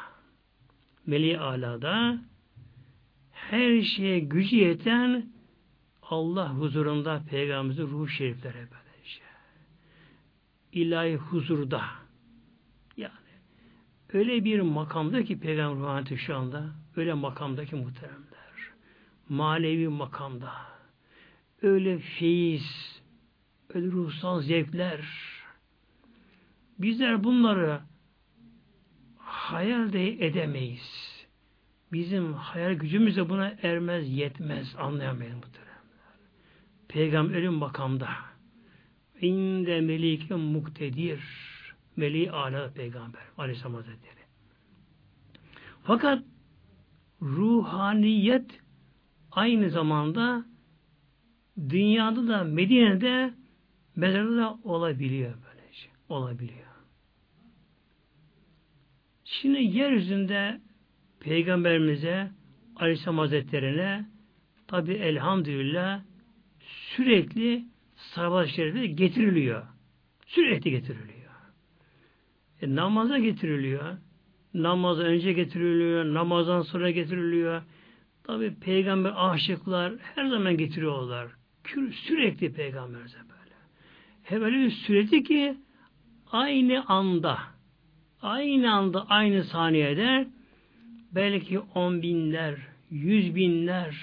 [1.05, 2.19] meleği alada
[3.31, 5.31] her şeye gücü yeten
[6.01, 9.21] Allah huzurunda Peygamberimizin ruh şerifleri böylece.
[10.71, 11.81] İlahi huzurda
[12.97, 13.11] yani
[14.13, 18.31] öyle bir makamda ki Peygamber ruhaniyeti şu anda öyle makamdaki muhteremler
[19.31, 20.51] manevi makamda
[21.61, 23.01] öyle feyiz
[23.73, 25.01] öyle ruhsal zevkler
[26.81, 27.81] bizler bunları
[29.17, 31.11] hayal de edemeyiz.
[31.93, 35.71] Bizim hayal gücümüz de buna ermez, yetmez, anlayamayız muhteremler.
[36.87, 38.09] Peygamber ölüm makamda.
[39.21, 41.19] İnde melike muktedir.
[41.95, 43.21] Meleği ala peygamber.
[43.37, 44.21] Aleyhisselam Hazretleri.
[45.83, 46.23] Fakat
[47.21, 48.61] ruhaniyet
[49.31, 50.45] aynı zamanda
[51.69, 53.33] dünyada da Medine'de
[53.95, 55.87] mezarda da olabiliyor böylece.
[56.09, 56.71] Olabiliyor.
[59.25, 60.61] Şimdi yeryüzünde
[61.19, 62.31] Peygamberimize
[62.75, 64.05] Aleyhisselam Hazretleri'ne
[64.67, 66.01] tabi elhamdülillah
[66.95, 69.63] sürekli sahabat şerifi getiriliyor.
[70.27, 71.31] Sürekli getiriliyor.
[72.61, 73.97] E, namaza getiriliyor.
[74.53, 76.05] Namaza önce getiriliyor.
[76.05, 77.61] Namazdan sonra getiriliyor.
[78.23, 81.40] Tabi peygamber aşıklar her zaman getiriyorlar.
[82.07, 83.55] Sürekli peygamberimize böyle.
[84.23, 85.57] Hem öyle bir sürekli ki
[86.31, 87.39] aynı anda
[88.21, 90.27] aynı anda aynı saniyede
[91.11, 92.55] belki on binler,
[92.91, 93.95] yüz binler,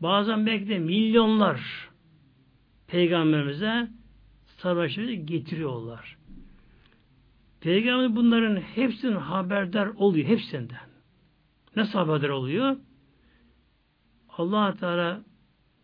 [0.00, 1.60] bazen belki de milyonlar
[2.86, 3.88] peygamberimize
[4.58, 6.16] savaşları getiriyorlar.
[7.60, 10.88] Peygamber bunların hepsinin haberdar oluyor, hepsinden.
[11.76, 12.76] Nasıl haberdar oluyor?
[14.28, 15.20] allah Teala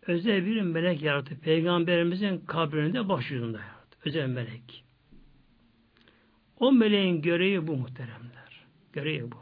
[0.07, 1.39] özel bir melek yarattı.
[1.41, 3.97] Peygamberimizin kabrinde başucunda yarattı.
[4.05, 4.83] Özel melek.
[6.59, 8.65] O meleğin görevi bu muhteremler.
[8.93, 9.37] Görevi bu.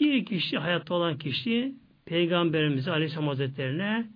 [0.00, 4.06] Bir kişi, hayatta olan kişi Peygamberimiz Aleyhisselam Hazretlerine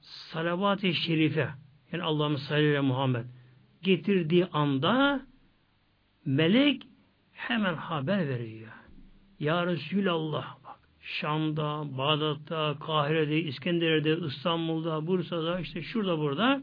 [0.00, 1.48] salavat-ı şerife
[1.92, 3.24] yani Allah'ın sallallahu Muhammed
[3.82, 5.26] getirdiği anda
[6.24, 6.82] melek
[7.32, 8.72] hemen haber veriyor.
[9.40, 10.55] Ya Resulallah
[11.06, 16.62] Şam'da, Bağdat'ta, Kahire'de, İskenderiye'de, İstanbul'da, Bursa'da, işte şurada burada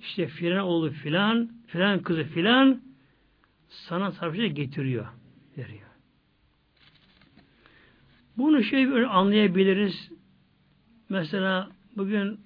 [0.00, 2.82] işte filan oğlu filan, filan kızı filan
[3.68, 5.06] sana sarfıca getiriyor.
[5.58, 5.86] Veriyor.
[8.36, 10.10] Bunu şey böyle anlayabiliriz.
[11.08, 12.40] Mesela bugün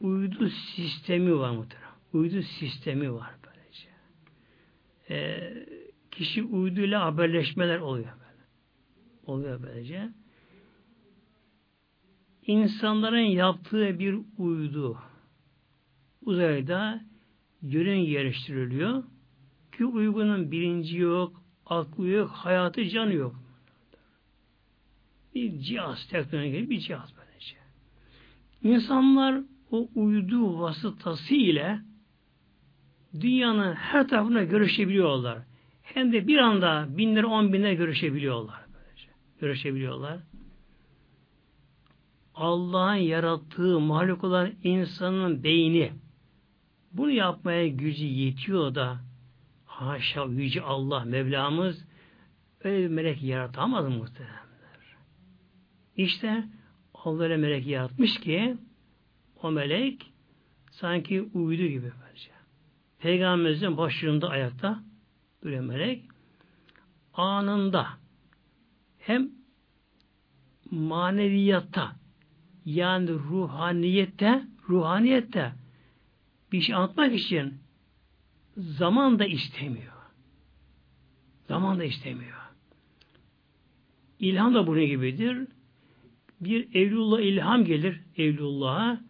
[0.00, 1.92] uydu sistemi var muhtemelen.
[2.12, 3.88] Uydu sistemi var böylece.
[5.10, 5.66] Ee,
[6.10, 8.42] kişi uyduyla haberleşmeler oluyor böyle.
[9.26, 10.08] Oluyor böylece.
[12.46, 14.98] İnsanların yaptığı bir uydu
[16.22, 17.00] uzayda
[17.62, 19.04] yön yerleştiriliyor
[19.76, 23.36] ki uygunun bilinci yok, aklı yok, hayatı canı yok.
[25.34, 27.56] Bir cihaz, teknoloji bir cihaz böylece.
[28.62, 31.80] İnsanlar o uydu vasıtası ile
[33.20, 35.38] dünyanın her tarafına görüşebiliyorlar.
[35.82, 38.60] Hem de bir anda binler, on binler görüşebiliyorlar.
[38.74, 39.08] Böylece.
[39.40, 40.18] Görüşebiliyorlar.
[42.34, 45.92] Allah'ın yarattığı mahluk olan insanın beyni
[46.92, 49.00] bunu yapmaya gücü yetiyor da
[49.66, 51.86] haşa yüce Allah Mevlamız
[52.64, 54.96] öyle bir melek yaratamaz muhteremler.
[55.96, 56.44] İşte
[56.94, 58.56] Allah öyle melek yaratmış ki
[59.42, 60.12] o melek
[60.70, 62.30] sanki uyudu gibi bence.
[62.98, 64.82] Peygamberimizin başlığında ayakta
[65.42, 66.04] duruyor melek.
[67.14, 67.86] Anında
[68.98, 69.30] hem
[70.70, 72.01] maneviyatta
[72.64, 75.52] yani ruhaniyette ruhaniyette
[76.52, 77.54] bir şey anlatmak için
[78.56, 79.92] zaman da istemiyor.
[81.48, 82.38] Zaman da istemiyor.
[84.18, 85.46] İlham da bunun gibidir.
[86.40, 89.00] Bir Evlullah ilham gelir Evlullah'a.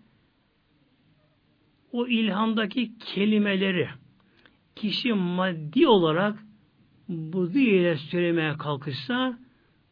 [1.93, 3.89] O ilhamdaki kelimeleri
[4.77, 6.39] kişi maddi olarak
[7.09, 9.39] bu ile söylemeye kalkışsa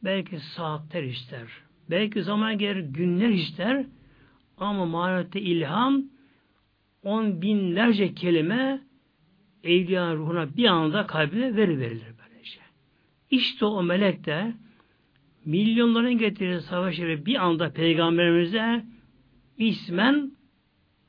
[0.04, 1.48] belki saatler ister.
[1.90, 3.86] Belki zaman gelir günler ister
[4.56, 6.02] ama manette ilham
[7.02, 8.80] on binlerce kelime
[9.64, 12.60] evliya ruhuna bir anda kalbine veri verilir böylece.
[13.30, 14.52] İşte o melek de
[15.44, 18.84] milyonların getirdiği savaşları bir anda peygamberimize
[19.58, 20.32] ismen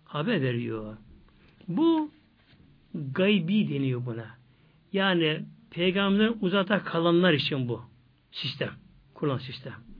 [0.06, 0.98] haber veriyor.
[1.67, 2.12] Bu
[2.94, 4.28] gaybi deniyor buna.
[4.94, 5.39] Yani
[5.72, 7.82] peygamberden uzata kalanlar için bu
[8.32, 8.72] sistem.
[9.13, 9.90] Kurulan sistem.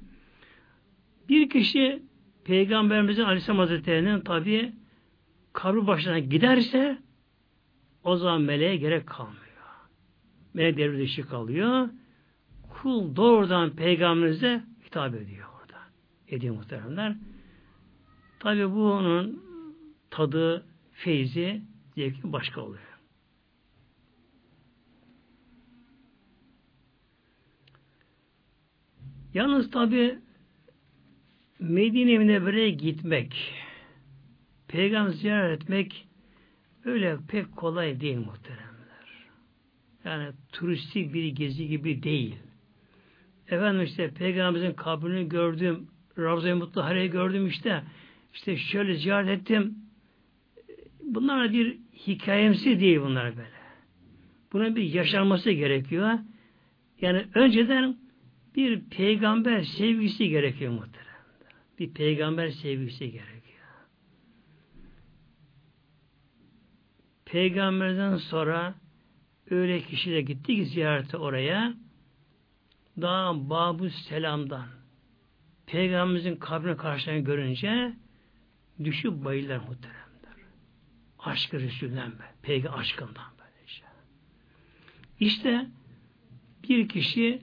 [1.32, 2.04] Bir kişi
[2.44, 4.74] Peygamberimizin Aleyhisselam Hazretleri'nin tabi
[5.54, 6.98] kabri başına giderse
[8.04, 9.42] o zaman meleğe gerek kalmıyor.
[10.54, 11.90] Melek devre dışı kalıyor.
[12.70, 15.80] Kul doğrudan peygamberimize hitap ediyor orada.
[16.28, 17.16] Ediyor muhteremler.
[18.40, 19.44] Tabi bu onun
[20.10, 21.62] tadı, feyzi,
[21.96, 23.00] zevki başka oluyor.
[29.34, 30.20] Yalnız tabi
[31.62, 33.54] Medine Münevvere'ye gitmek,
[34.68, 36.08] peygamber ziyaret etmek
[36.86, 39.28] öyle pek kolay değil muhteremler.
[40.06, 42.36] Yani turistik bir gezi gibi değil.
[43.48, 47.84] Efendim işte peygamberimizin kabrini gördüm, Ravza-i Mutlahare'yi gördüm işte,
[48.34, 49.76] işte şöyle ziyaret ettim.
[51.04, 53.62] Bunlar bir hikayemsi değil bunlar böyle.
[54.54, 56.20] Buna bir yaşanması gerekiyor.
[57.02, 57.98] Yani önceden
[58.56, 61.11] bir peygamber sevgisi gerekiyor muhtemelen
[61.82, 63.66] bir peygamber sevgisi gerekiyor.
[67.26, 68.76] Peygamberden sonra
[69.50, 71.74] öyle kişi de gitti ziyarete oraya
[73.02, 74.68] daha Babu Selam'dan
[75.66, 77.94] Peygamberimizin kabrine karşılarını görünce
[78.84, 80.36] düşüp bayılır muhteremler.
[81.20, 82.24] Aşkı Resul'den be.
[82.42, 83.88] Peygamber aşkından böyle işte.
[85.20, 85.68] İşte
[86.70, 87.42] bir kişi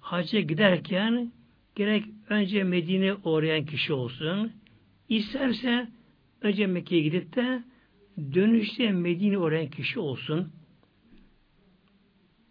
[0.00, 1.32] hacca giderken
[1.74, 4.52] gerek önce Medine uğrayan kişi olsun,
[5.08, 5.88] isterse
[6.40, 7.62] önce Mekke'ye gidip de
[8.34, 10.52] dönüşte Medine uğrayan kişi olsun.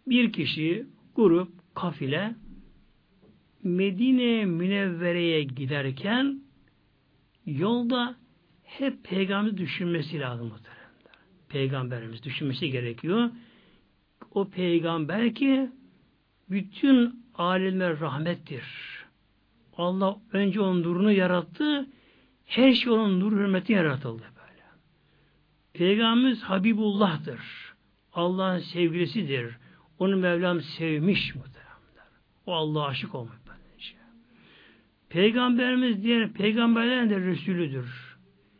[0.06, 2.34] Bir kişi, grup, kafile
[3.62, 6.40] Medine Münevvere'ye giderken
[7.46, 8.16] yolda
[8.62, 10.52] hep peygamber düşünmesi lazım.
[11.48, 13.30] Peygamberimiz düşünmesi gerekiyor.
[14.30, 15.70] O peygamber ki
[16.50, 18.89] bütün alemler rahmettir.
[19.80, 21.86] Allah önce onun nurunu yarattı.
[22.46, 24.62] Her şey onun nur hürmeti yaratıldı böyle.
[25.72, 27.40] Peygamberimiz Habibullah'tır.
[28.12, 29.56] Allah'ın sevgilisidir.
[29.98, 31.70] Onu Mevlam sevmiş muhtemelen.
[32.46, 33.94] O Allah'a aşık olmak böylece.
[35.08, 38.16] Peygamberimiz diğer peygamberlerin de Resulüdür.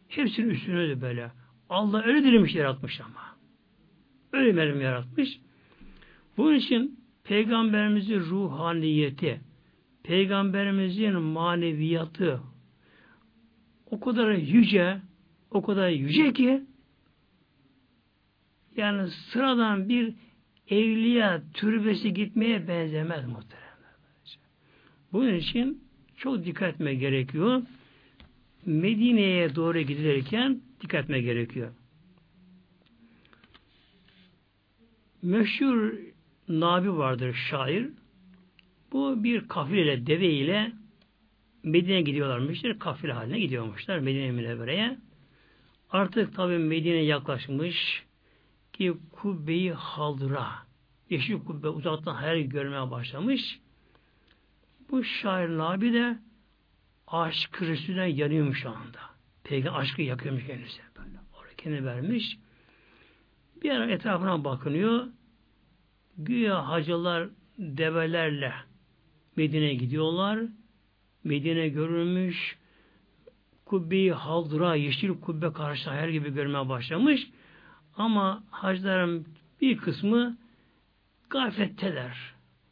[0.09, 1.31] Hepsinin üstünüdür böyle.
[1.69, 3.37] Allah öyle dilemiş yaratmış ama.
[4.33, 5.41] Öyle Mevlam yaratmış.
[6.37, 9.41] Bunun için Peygamberimizin ruhaniyeti,
[10.11, 12.41] Peygamberimizin maneviyatı
[13.87, 15.01] o kadar yüce,
[15.51, 16.63] o kadar yüce ki
[18.77, 20.15] yani sıradan bir
[20.69, 23.95] evliya türbesi gitmeye benzemez muhteremler.
[25.13, 25.85] Bunun için
[26.17, 27.63] çok dikkat etme gerekiyor.
[28.67, 31.71] Medine'ye doğru gidilirken dikkat etme gerekiyor.
[35.23, 35.93] Meşhur
[36.49, 37.89] Nabi vardır şair.
[38.93, 40.73] Bu bir kafileyle, deve ile
[41.63, 42.79] Medine'ye gidiyorlarmıştır.
[42.79, 44.99] Kafile haline gidiyormuşlar Medine Münevvere'ye.
[45.91, 48.05] Artık tabi Medine yaklaşmış
[48.73, 50.49] ki kubbeyi haldıra
[51.11, 53.61] yeşil kubbe uzaktan hayal görmeye başlamış.
[54.91, 56.19] Bu şair Nabi de
[57.07, 59.01] aşk Resulüne yanıyormuş şu anda.
[59.45, 60.83] Peygamber aşkı yakıyormuş kendisi.
[60.99, 61.19] Böyle.
[61.41, 62.39] Oraya kendini vermiş.
[63.63, 65.07] Bir ara etrafına bakınıyor.
[66.19, 68.55] Güya hacılar develerle
[69.41, 70.39] Medine'ye gidiyorlar.
[71.25, 72.57] Medine görülmüş.
[73.65, 77.27] Kubbeyi haldıra, yeşil kubbe karşı hayal gibi görmeye başlamış.
[77.97, 79.27] Ama hacıların
[79.61, 80.39] bir kısmı
[81.31, 82.17] gafletteler.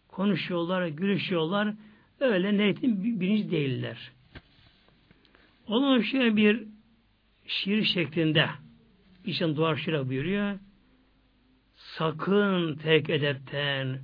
[0.09, 1.75] Konuşuyorlar, gülüşüyorlar.
[2.21, 4.13] Öyle neretin birinci değiller.
[5.67, 6.65] Onun şöyle bir
[7.47, 8.49] şiir şeklinde
[9.25, 10.59] için duvar şöyle buyuruyor.
[11.77, 14.01] Sakın terk edepten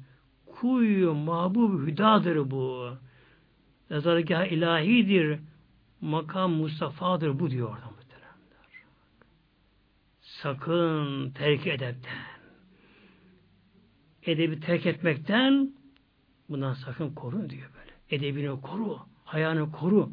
[0.64, 2.90] kuyu mahbub hüdadır bu.
[3.90, 5.40] Nazargah ilahidir.
[6.00, 8.84] Makam Mustafa'dır bu diyor orada muhteremler.
[10.20, 12.12] Sakın terk edepten.
[14.22, 15.72] Edebi terk etmekten
[16.48, 17.92] bundan sakın korun diyor böyle.
[18.10, 20.10] Edebini koru, hayanı koru.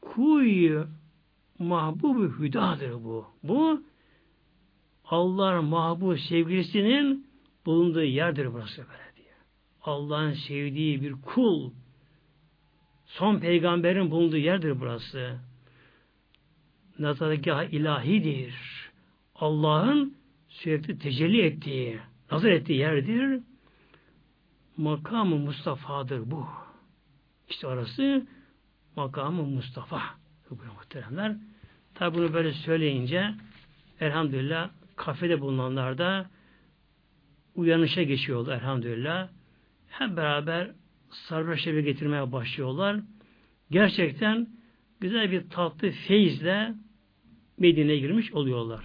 [0.00, 0.86] Kuyu
[1.58, 3.26] mahbubu hüdadır bu.
[3.42, 3.82] Bu
[5.04, 7.32] Allah'ın mahbub sevgilisinin
[7.66, 9.11] bulunduğu yerdir burası böyle.
[9.82, 11.70] Allah'ın sevdiği bir kul,
[13.06, 15.38] son peygamberin bulunduğu yerdir burası.
[16.98, 18.54] Nazargah ilahidir.
[19.34, 20.16] Allah'ın
[20.48, 21.98] sürekli tecelli ettiği,
[22.30, 23.40] nazar ettiği yerdir.
[24.76, 26.46] Makamı Mustafa'dır bu.
[27.48, 28.26] İşte orası
[28.96, 30.02] makamı Mustafa.
[30.50, 31.36] Bu muhteremler.
[31.94, 33.34] Tabi bunu böyle söyleyince
[34.00, 36.30] elhamdülillah kafede bulunanlar da
[37.54, 39.28] uyanışa geçiyorlar elhamdülillah.
[39.92, 40.70] Hep beraber
[41.10, 43.00] sarhoş evi getirmeye başlıyorlar.
[43.70, 44.48] Gerçekten
[45.00, 46.74] güzel bir tatlı feyizle
[47.58, 48.84] Medine'ye girmiş oluyorlar.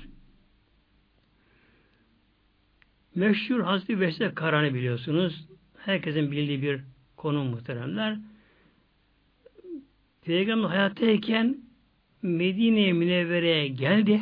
[3.15, 5.47] Meşhur Hazreti Veysel Karani biliyorsunuz.
[5.77, 6.81] Herkesin bildiği bir
[7.15, 8.17] konu muhteremler.
[10.25, 11.57] Peygamber hayattayken
[12.21, 14.21] Medine-i Münevvere'ye geldi.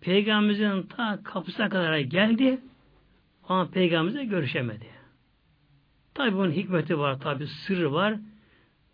[0.00, 2.58] Peygamberimizin ta kapısına kadar geldi.
[3.48, 4.99] Ama Peygamberimizle görüşemedi.
[6.20, 8.14] Tabi bunun hikmeti var, tabi sırrı var.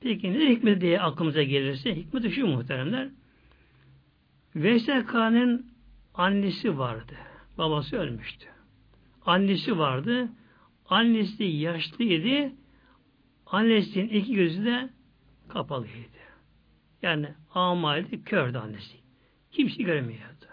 [0.00, 3.08] Peki ne hikmeti diye aklımıza gelirse, hikmeti şu muhteremler.
[4.56, 5.06] Veysel
[6.14, 7.12] annesi vardı.
[7.58, 8.46] Babası ölmüştü.
[9.24, 10.28] Annesi vardı.
[10.88, 12.52] Annesi yaşlıydı.
[13.46, 14.90] Annesinin iki gözü de
[15.48, 16.18] kapalıydı.
[17.02, 18.96] Yani amaydı, kördü annesi.
[19.50, 20.45] Kimse göremiyordu.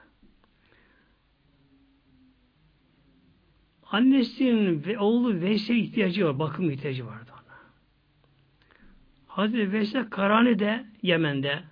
[3.94, 7.58] Annesinin ve oğlu Veysel ihtiyacı var, bakım ihtiyacı vardı ona.
[9.28, 11.64] Hazreti Veysel Karani de Yemen'de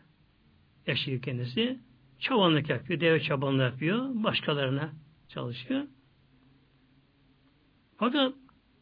[0.88, 1.80] yaşıyor kendisi.
[2.20, 4.90] Çobanlık yapıyor, deve çobanlığı yapıyor, başkalarına
[5.28, 5.84] çalışıyor.
[7.98, 8.34] Fakat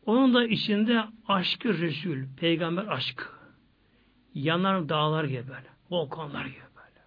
[0.05, 3.25] onun da içinde aşkı Resul, peygamber aşkı.
[4.33, 7.01] Yanar dağlar gibi böyle, volkanlar gibi böyle.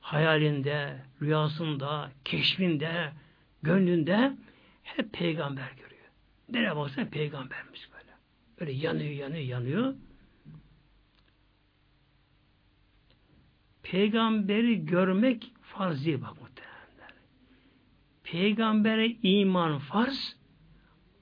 [0.00, 3.12] Hayalinde, rüyasında, keşfinde,
[3.62, 4.32] gönlünde
[4.96, 6.08] hep peygamber görüyor.
[6.48, 8.16] Nereye baksan peygambermiş böyle.
[8.58, 9.94] Öyle yanıyor, yanıyor, yanıyor.
[13.82, 17.14] Peygamberi görmek farz değil bak muhtemelen.
[18.24, 20.36] Peygambere iman farz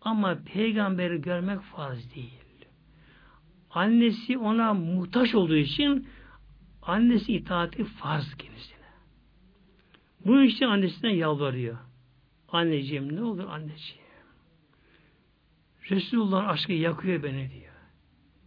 [0.00, 2.38] ama peygamberi görmek farz değil.
[3.70, 6.08] Annesi ona muhtaç olduğu için
[6.82, 8.78] annesi itaati farz kendisine.
[10.24, 11.78] Bu için annesine yalvarıyor.
[12.48, 14.08] Anneciğim ne olur anneciğim.
[15.90, 17.74] Resulullah aşkı yakıyor beni diyor.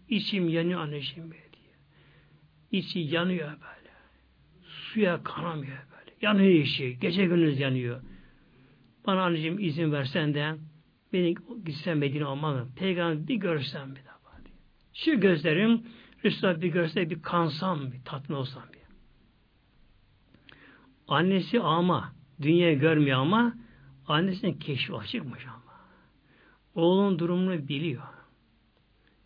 [0.10, 1.41] İçim yanıyor anneciğim diyor.
[2.72, 3.91] İçi yanıyor böyle.
[4.64, 6.16] Suya kanamıyor böyle.
[6.22, 6.99] Yanıyor işi.
[6.99, 8.02] Gece gündüz yanıyor.
[9.08, 10.56] Bana anneciğim izin versen de
[11.14, 11.36] beni
[11.66, 12.68] gitsem Medine olmalı.
[12.76, 14.58] Peygamber bir görsem bir daha diyor.
[14.93, 15.82] Şu gözlerim
[16.26, 18.82] Resulullah bir görse bir kansam, bir tatmin olsam bir.
[21.08, 23.56] Annesi ama dünya görmüyor ama
[24.08, 25.72] annesinin keşfi açıkmış ama.
[26.76, 28.04] Oğlun durumunu biliyor.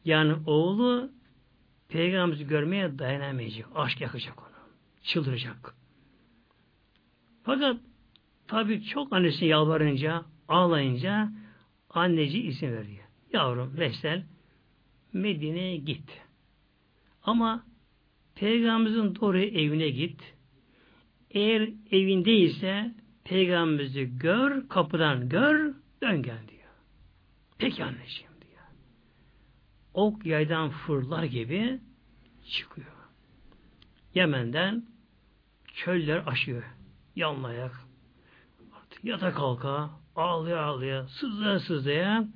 [0.05, 1.11] Yani oğlu
[1.89, 3.69] Peygamberimizi görmeye dayanamayacak.
[3.75, 4.55] Aşk yakacak onu.
[5.03, 5.75] Çıldıracak.
[7.43, 7.77] Fakat
[8.47, 11.31] tabi çok annesi yalvarınca, ağlayınca
[11.89, 13.05] anneci izin veriyor.
[13.33, 14.25] Yavrum Veysel
[15.13, 16.21] Medine'ye git.
[17.23, 17.65] Ama
[18.35, 20.35] Peygamberimizin doğru evine git.
[21.31, 22.95] Eğer evindeyse
[23.25, 26.69] Peygamberimizi gör, kapıdan gör, dön gel diyor.
[27.57, 28.63] Peki anneciğim diyor.
[29.93, 31.79] Ok yaydan fırlar gibi
[32.49, 32.87] çıkıyor.
[34.15, 34.85] Yemen'den
[35.73, 36.63] çöller aşıyor.
[37.15, 37.71] Yanlayak.
[38.81, 42.27] Artık yata kalka, ağlaya ağlaya, sızlaya sızlaya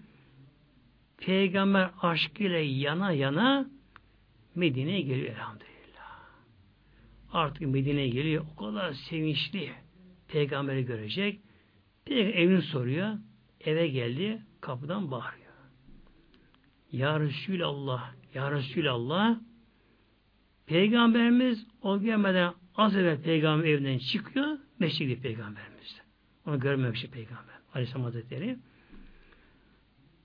[1.18, 3.70] peygamber aşkıyla yana yana
[4.56, 5.70] Medine'ye geliyor elhamdülillah.
[7.34, 8.46] Artık Medine'ye geliyor.
[8.54, 9.74] O kadar sevinçli.
[10.30, 11.40] Peygamberi görecek.
[12.06, 13.18] Peygamber evini soruyor.
[13.62, 14.42] Eve geldi.
[14.62, 15.50] Kapıdan bağırıyor.
[16.92, 19.40] Ya Resulallah, Ya Resulallah
[20.70, 24.58] Peygamberimiz o gelmeden az evvel peygamber evinden çıkıyor.
[24.80, 26.02] Meşrikli peygamberimiz.
[26.46, 27.56] Onu görmemiş peygamber.
[27.74, 28.58] Aleyhisselam Hazretleri.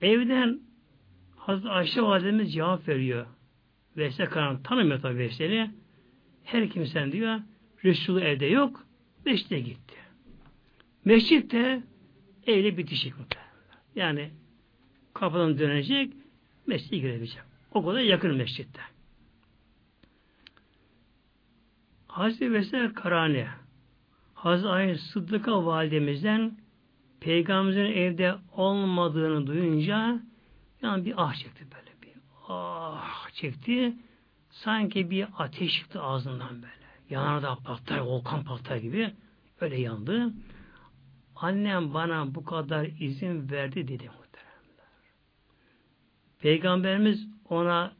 [0.01, 0.59] Evden
[1.35, 3.25] Hazreti Ayşe validemiz cevap veriyor.
[3.97, 5.71] Veysel Karan tanımıyor tabi Veysel'i.
[6.43, 7.39] Her kimsen diyor
[7.83, 8.84] Resulü evde yok.
[9.25, 9.95] Meşrik'te gitti.
[11.05, 11.83] Meşrik'te
[12.47, 13.13] evle bitişik.
[13.95, 14.31] Yani
[15.13, 16.13] kapıdan dönecek
[16.67, 17.41] mescide girebilecek.
[17.71, 18.81] O kadar yakın mescitte.
[22.07, 23.47] Hazreti Veysel Karani
[24.33, 26.57] Hazreti Ayşe Sıddıka validemizden
[27.19, 30.21] Peygamberimizin evde olmadığını duyunca
[30.81, 33.93] yani bir ah çekti böyle bir ah çekti.
[34.49, 36.84] Sanki bir ateş çıktı ağzından böyle.
[37.09, 39.13] Yanardağ patlar, volkan patlar gibi
[39.61, 40.33] öyle yandı.
[41.35, 44.87] Annem bana bu kadar izin verdi dedi muhteremler.
[46.39, 47.93] Peygamberimiz ona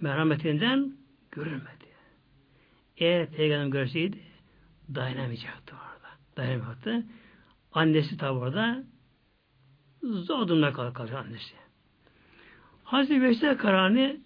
[0.00, 0.96] merhametinden
[1.30, 1.84] görülmedi.
[2.96, 4.18] Eğer peygamber görseydi
[4.94, 6.08] dayanamayacaktı orada.
[6.36, 7.04] Dayanamayacaktı.
[7.72, 8.84] Annesi tabi orada
[10.02, 11.54] zor durumda kalkar annesi.
[12.84, 14.20] Hazreti Veysel Karani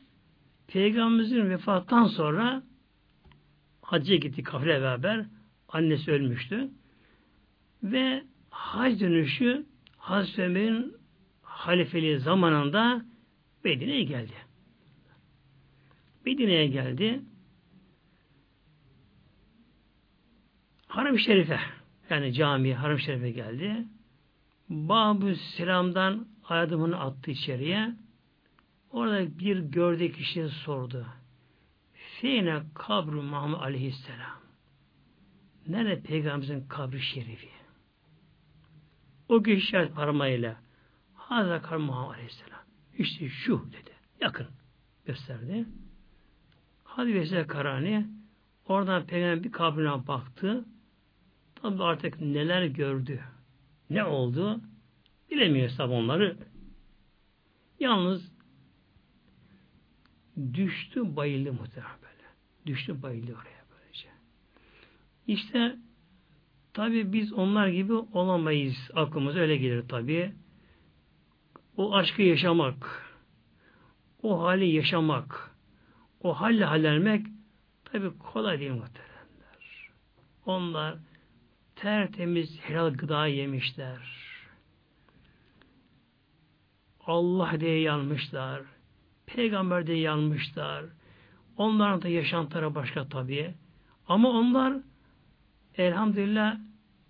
[0.66, 2.62] Peygamberimizin vefattan sonra
[3.88, 5.26] hacca gitti kafile beraber.
[5.68, 6.70] Annesi ölmüştü.
[7.82, 9.66] Ve hac dönüşü
[9.96, 10.96] Hazreti Ömer'in
[11.42, 13.04] halifeliği zamanında
[13.64, 14.32] Medine'ye geldi.
[16.26, 17.20] Medine'ye geldi.
[20.86, 21.60] Haram-ı Şerife
[22.10, 23.84] yani cami Haram-ı Şerife geldi.
[24.68, 27.94] Babü Selam'dan adımını attı içeriye.
[28.90, 31.06] Orada bir gördüğü kişi sordu.
[32.20, 34.40] Feyne kabru Muhammed Aleyhisselam.
[35.68, 37.48] Nerede Peygamberimizin kabri şerifi?
[39.28, 40.56] O gün işaret parmağıyla
[41.14, 42.60] Hazreti kabri Muhammed Aleyhisselam.
[42.98, 43.90] İşte şu dedi.
[44.20, 44.46] Yakın
[45.06, 45.66] gösterdi.
[46.84, 48.06] Hadi Veysel Karani
[48.66, 50.64] oradan Peygamber bir kabrine baktı.
[51.54, 53.20] Tabi artık neler gördü.
[53.90, 54.60] Ne oldu?
[55.30, 56.36] Bilemiyor tabi onları.
[57.80, 58.32] Yalnız
[60.54, 62.07] düştü bayıldı muhtemelen.
[62.68, 64.08] Düştü bayıldı oraya böylece.
[65.26, 65.76] İşte
[66.74, 68.90] tabi biz onlar gibi olamayız.
[68.94, 70.32] Aklımız öyle gelir tabi.
[71.76, 73.04] O aşkı yaşamak,
[74.22, 75.50] o hali yaşamak,
[76.20, 77.26] o halle hallenmek
[77.84, 79.90] tabi kolay değil muhteremler.
[80.46, 80.98] Onlar
[81.76, 84.28] tertemiz helal gıda yemişler.
[87.06, 88.62] Allah diye yanmışlar.
[89.26, 90.84] Peygamber diye yanmışlar.
[91.58, 93.54] Onların da yaşantıları başka tabii.
[94.08, 94.74] Ama onlar
[95.76, 96.58] elhamdülillah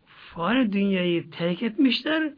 [0.06, 2.32] fani dünyayı terk etmişler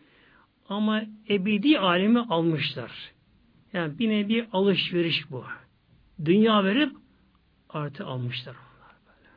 [0.68, 3.12] ama ebedi alemi almışlar.
[3.72, 5.44] Yani bir nevi alışveriş bu.
[6.24, 6.96] Dünya verip
[7.68, 9.28] artı almışlar onlar böyle.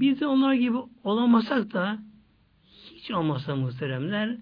[0.00, 1.98] Biz de onlar gibi olamasak da
[2.94, 4.36] hiç olmasa muhteremler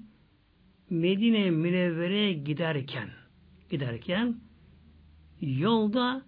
[0.90, 3.10] Medine Münevvere'ye giderken
[3.70, 4.36] giderken
[5.42, 6.22] yolda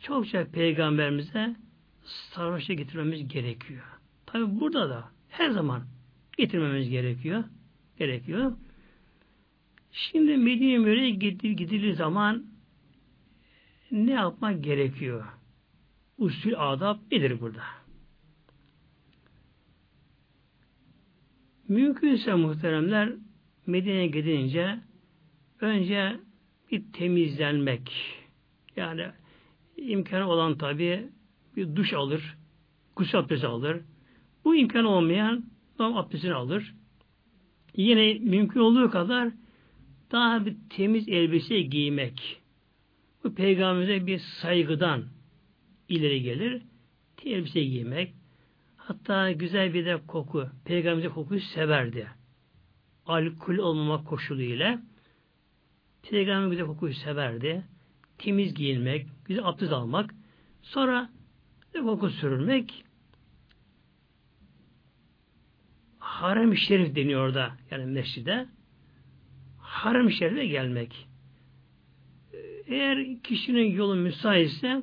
[0.00, 1.56] çokça peygamberimize
[2.04, 3.84] sarhoşa getirmemiz gerekiyor.
[4.26, 5.82] Tabi burada da her zaman
[6.38, 7.44] getirmemiz gerekiyor.
[7.98, 8.52] Gerekiyor.
[9.92, 12.46] Şimdi Medine Münevvere'ye gidilir zaman
[13.90, 15.24] ne yapmak gerekiyor?
[16.18, 17.62] Usul adab nedir burada?
[21.68, 23.12] Mümkünse muhteremler
[23.66, 24.80] Medine'ye gidince
[25.60, 26.20] önce
[26.70, 27.92] bir temizlenmek.
[28.76, 29.06] Yani
[29.76, 31.08] imkanı olan tabi
[31.56, 32.36] bir duş alır,
[32.96, 33.80] gusül abdesti alır.
[34.44, 35.44] Bu imkan olmayan
[35.78, 36.74] tam abdestini alır.
[37.76, 39.32] Yine mümkün olduğu kadar
[40.12, 42.42] daha bir temiz elbise giymek.
[43.24, 45.04] Bu peygamberimize bir saygıdan
[45.88, 46.62] ileri gelir.
[47.24, 48.14] Elbise giymek.
[48.76, 50.48] Hatta güzel bir de koku.
[50.64, 52.08] Peygamberimize kokuyu severdi.
[53.06, 54.82] Alkol olmamak koşuluyla
[56.10, 57.64] Peygamber kokuyu severdi.
[58.18, 60.14] Temiz giyinmek, güzel abdest almak.
[60.62, 61.10] Sonra
[61.72, 62.84] koku sürülmek.
[65.98, 67.52] Harem-i Şerif deniyor orada.
[67.70, 68.46] Yani mescide.
[69.58, 71.08] Harem-i Şerif'e gelmek.
[72.66, 74.82] Eğer kişinin yolu müsaitse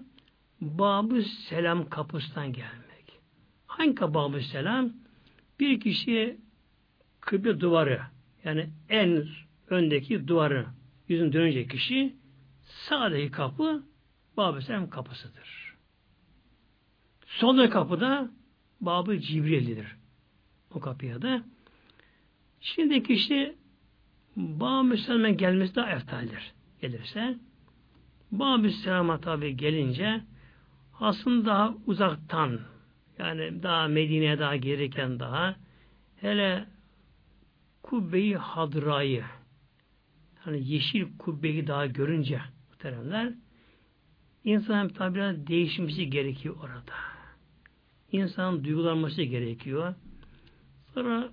[0.61, 3.19] Babı Selam kapısından gelmek.
[3.67, 4.93] Hangi Babı Selam?
[5.59, 6.37] Bir kişi
[7.19, 8.01] kıble duvarı
[8.43, 9.27] yani en
[9.69, 10.65] öndeki duvarı
[11.07, 12.15] yüzün dönecek kişi
[12.73, 13.83] sağdaki kapı
[14.37, 15.75] Babı Selam kapısıdır.
[17.25, 18.31] Soldaki kapıda
[18.81, 19.95] Babı Cibril'dir.
[20.71, 21.43] O kapıya da.
[22.61, 23.55] Şimdi kişi
[24.35, 26.53] Babı Selam'a gelmesi daha eftaldir.
[26.81, 27.37] Gelirse
[28.31, 30.21] Babü Selam'a tabi gelince
[30.99, 32.59] aslında daha uzaktan
[33.19, 35.55] yani daha Medine'ye daha gelirken daha
[36.15, 36.65] hele
[37.83, 39.23] kubbeyi hadrayı
[40.39, 42.41] hani yeşil kubbeyi daha görünce
[42.83, 43.33] muhteremler
[44.43, 46.93] insan tabi biraz değişmesi gerekiyor orada.
[48.11, 49.95] İnsan duygulanması gerekiyor.
[50.93, 51.31] Sonra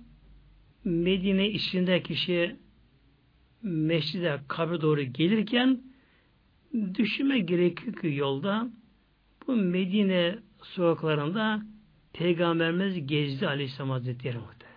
[0.83, 2.55] Medine içinde kişi
[3.63, 5.81] mescide kabre doğru gelirken
[6.95, 8.69] düşünme gerekiyor ki yolda
[9.47, 11.61] bu Medine sokaklarında
[12.13, 14.71] Peygamberimiz gezdi Aleyhisselam Hazretleri muhtemelen.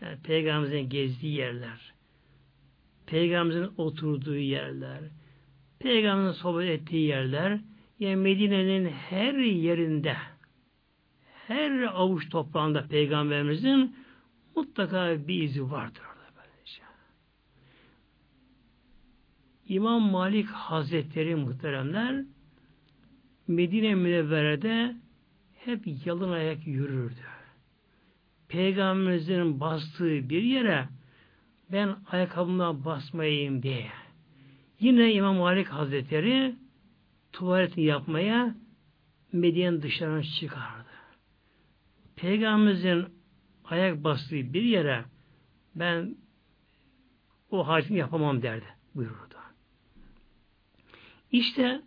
[0.00, 1.95] Yani Peygamberimizin gezdiği yerler,
[3.06, 5.00] Peygamberimizin oturduğu yerler,
[5.78, 7.60] Peygamberimizin sohbet ettiği yerler,
[7.98, 10.16] yani Medine'nin her yerinde,
[11.46, 13.96] her avuç toprağında Peygamberimizin
[14.56, 16.02] mutlaka bir izi vardır.
[19.68, 22.24] İmam Malik Hazretleri muhteremler
[23.48, 24.96] Medine Münevvere'de
[25.54, 27.14] hep yalın ayak yürürdü.
[28.48, 30.88] Peygamberimizin bastığı bir yere
[31.72, 33.86] ben ayakkabımla basmayayım diye.
[34.80, 36.54] Yine İmam Malik Hazretleri
[37.32, 38.54] tuvaletini yapmaya
[39.32, 40.88] Medine'nin dışarına çıkardı.
[42.16, 43.04] Peygamberimizin
[43.64, 45.04] ayak bastığı bir yere
[45.74, 46.16] ben
[47.50, 48.64] o hacını yapamam derdi.
[48.94, 49.34] Buyururdu.
[51.32, 51.82] İşte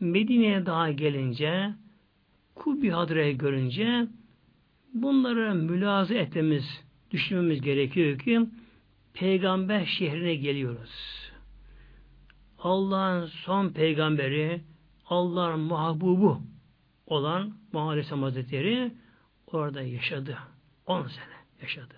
[0.00, 1.74] Medine'ye daha gelince
[2.54, 4.06] Kubbi Hadre'yi görünce
[4.94, 8.46] bunları mülazı etmemiz, düşünmemiz gerekiyor ki
[9.14, 11.30] peygamber şehrine geliyoruz.
[12.58, 14.60] Allah'ın son peygamberi,
[15.06, 16.42] Allah'ın mahbubu
[17.06, 18.92] olan Muhammed Hazretleri
[19.46, 20.38] orada yaşadı.
[20.86, 21.94] 10 sene yaşadı.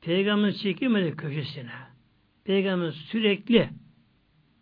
[0.00, 1.70] Peygamber çekilmedi köşesine.
[2.44, 3.70] Peygamber sürekli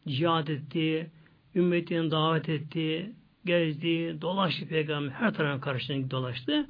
[0.08, 1.10] cihad etti,
[1.54, 3.12] ümmetini davet etti,
[3.44, 6.66] gezdi, dolaştı peygamber, her tarafın karşısına dolaştı.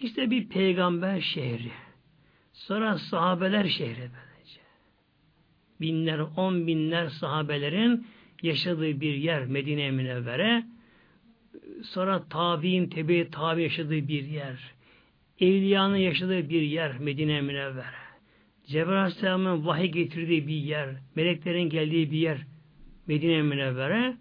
[0.00, 1.72] İşte bir peygamber şehri.
[2.58, 4.60] Sonra sahabeler şehri böylece.
[5.80, 8.06] Binler, on binler sahabelerin
[8.42, 10.64] yaşadığı bir yer Medine Münevvere.
[11.82, 14.74] Sonra tabi'in, tebe tabi yaşadığı bir yer.
[15.40, 18.08] Evliyanın yaşadığı bir yer Medine Münevvere.
[18.66, 22.38] Cebrail Aleyhisselam'ın vahiy getirdiği bir yer, meleklerin geldiği bir yer
[23.06, 24.16] Medine Münevvere.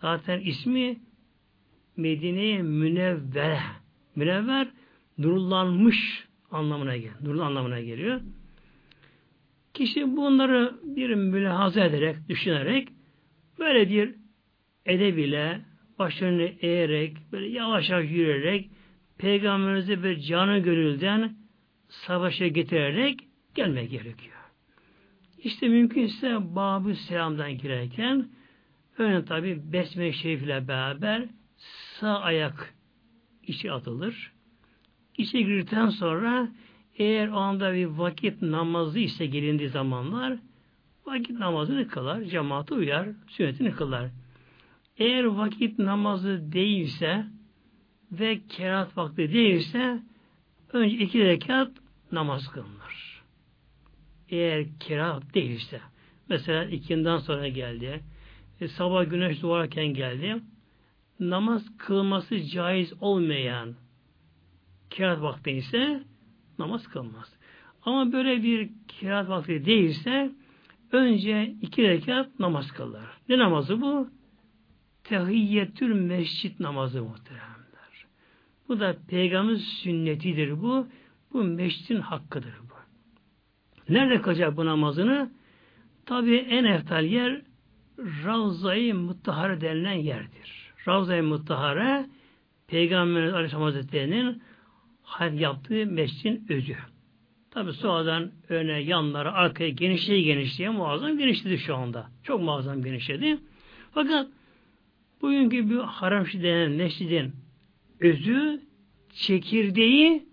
[0.00, 0.98] Zaten ismi
[1.96, 3.60] Medine Münevvere.
[4.16, 4.68] Münevver
[5.18, 7.14] nurlanmış anlamına geliyor.
[7.22, 8.20] Nurlu anlamına geliyor.
[9.74, 12.88] Kişi bunları bir mülahaza ederek, düşünerek
[13.58, 14.14] böyle bir
[14.86, 15.60] edeb ile
[15.98, 18.70] başlarını eğerek, böyle yavaş yavaş yürüyerek
[19.18, 21.36] Peygamberimize bir canı gönülden
[21.88, 23.20] savaşa getirerek
[23.54, 24.36] gelmek gerekiyor.
[25.38, 28.28] İşte mümkünse Babü Selam'dan girerken
[28.98, 31.28] önce tabi Besme-i Şerif ile beraber
[32.00, 32.74] sağ ayak
[33.42, 34.32] içi atılır.
[35.18, 36.48] İçe girdikten sonra
[36.98, 40.38] eğer o anda bir vakit namazı ise gelindiği zamanlar
[41.06, 44.10] vakit namazını kılar, cemaate uyar, sünnetini kılar.
[44.98, 47.26] Eğer vakit namazı değilse
[48.12, 50.00] ve kerat vakti değilse
[50.72, 51.70] önce iki rekat
[52.12, 53.22] namaz kılınır.
[54.28, 55.80] Eğer kerat değilse
[56.28, 58.00] mesela ikinden sonra geldi
[58.60, 60.42] e, sabah güneş doğarken geldi
[61.20, 63.74] namaz kılması caiz olmayan
[64.90, 66.02] kerat vakti ise
[66.58, 67.36] namaz kılmaz.
[67.82, 70.30] Ama böyle bir kirat vakti değilse
[70.92, 73.18] önce iki rekat namaz kılar.
[73.28, 74.08] Ne namazı bu?
[75.04, 78.06] Tehiyyetül mescit namazı muhteremler.
[78.68, 80.86] Bu da peygamber sünnetidir bu.
[81.32, 82.74] Bu mescidin hakkıdır bu.
[83.92, 85.30] Nerede kılacak bu namazını?
[86.06, 87.42] Tabi en eftal yer
[87.98, 90.72] Ravza-i Muttahare denilen yerdir.
[90.88, 92.06] Ravza-i Muttahare
[92.66, 94.42] Peygamber Aleyhisselam Hazretleri'nin
[95.32, 96.76] yaptığı mescidin özü.
[97.50, 102.10] Tabi sonradan öne, yanlara, arkaya genişliğe genişliğe muazzam genişledi şu anda.
[102.22, 103.38] Çok muazzam genişledi.
[103.94, 104.28] Fakat
[105.22, 107.32] bugünkü bir haramşi denen mescidin
[108.00, 108.60] özü,
[109.12, 110.26] çekirdeği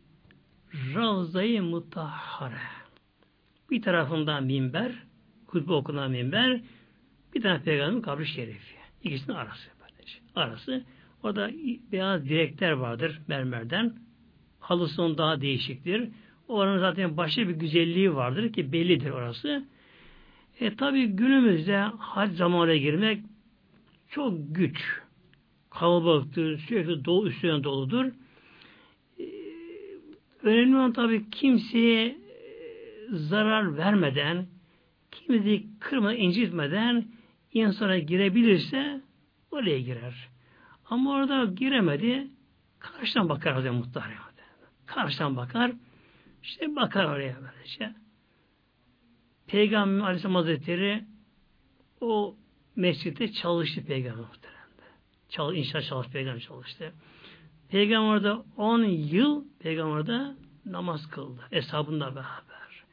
[0.96, 2.78] Ravza-i Mutahhare.
[3.72, 4.92] Bir tarafından minber,
[5.48, 6.62] kutbu okunan minber,
[7.36, 8.76] bir tane peygamberin kabri şerifi.
[9.04, 9.70] İkisinin arası.
[9.82, 10.20] Böylece.
[10.36, 10.84] Arası.
[11.24, 11.52] Orada
[11.92, 14.07] beyaz direkler vardır mermerden.
[14.68, 16.10] Halısı daha değişiktir.
[16.48, 19.66] Oranın zaten başka bir güzelliği vardır ki bellidir orası.
[20.60, 23.24] E tabi günümüzde hac zamanına girmek
[24.10, 25.02] çok güç.
[25.70, 28.06] Kalabalıktır, sürekli dolu, üstüne doludur.
[29.20, 29.26] E,
[30.44, 32.16] önemli olan tabi kimseye e,
[33.10, 34.48] zarar vermeden,
[35.12, 37.06] kimseyi kırmadan, incitmeden
[37.54, 39.02] insana girebilirse
[39.52, 40.30] oraya girer.
[40.90, 42.28] Ama orada giremedi,
[42.80, 44.27] karşıdan bakar Hazreti Muhtar'a.
[44.88, 45.72] Karşıdan bakar,
[46.44, 47.96] işte bakar oraya böylece.
[49.48, 51.06] Peygamber Aleyhisselam Hazretleri
[52.02, 52.36] o
[52.76, 54.84] mescitte çalıştı Peygamber muhteremde.
[55.30, 56.94] Çal, inşaat çalıştı, Peygamber çalıştı.
[57.70, 60.36] Peygamber orada 10 yıl Peygamber orada
[60.66, 61.42] namaz kıldı.
[61.52, 62.84] Eshabında beraber.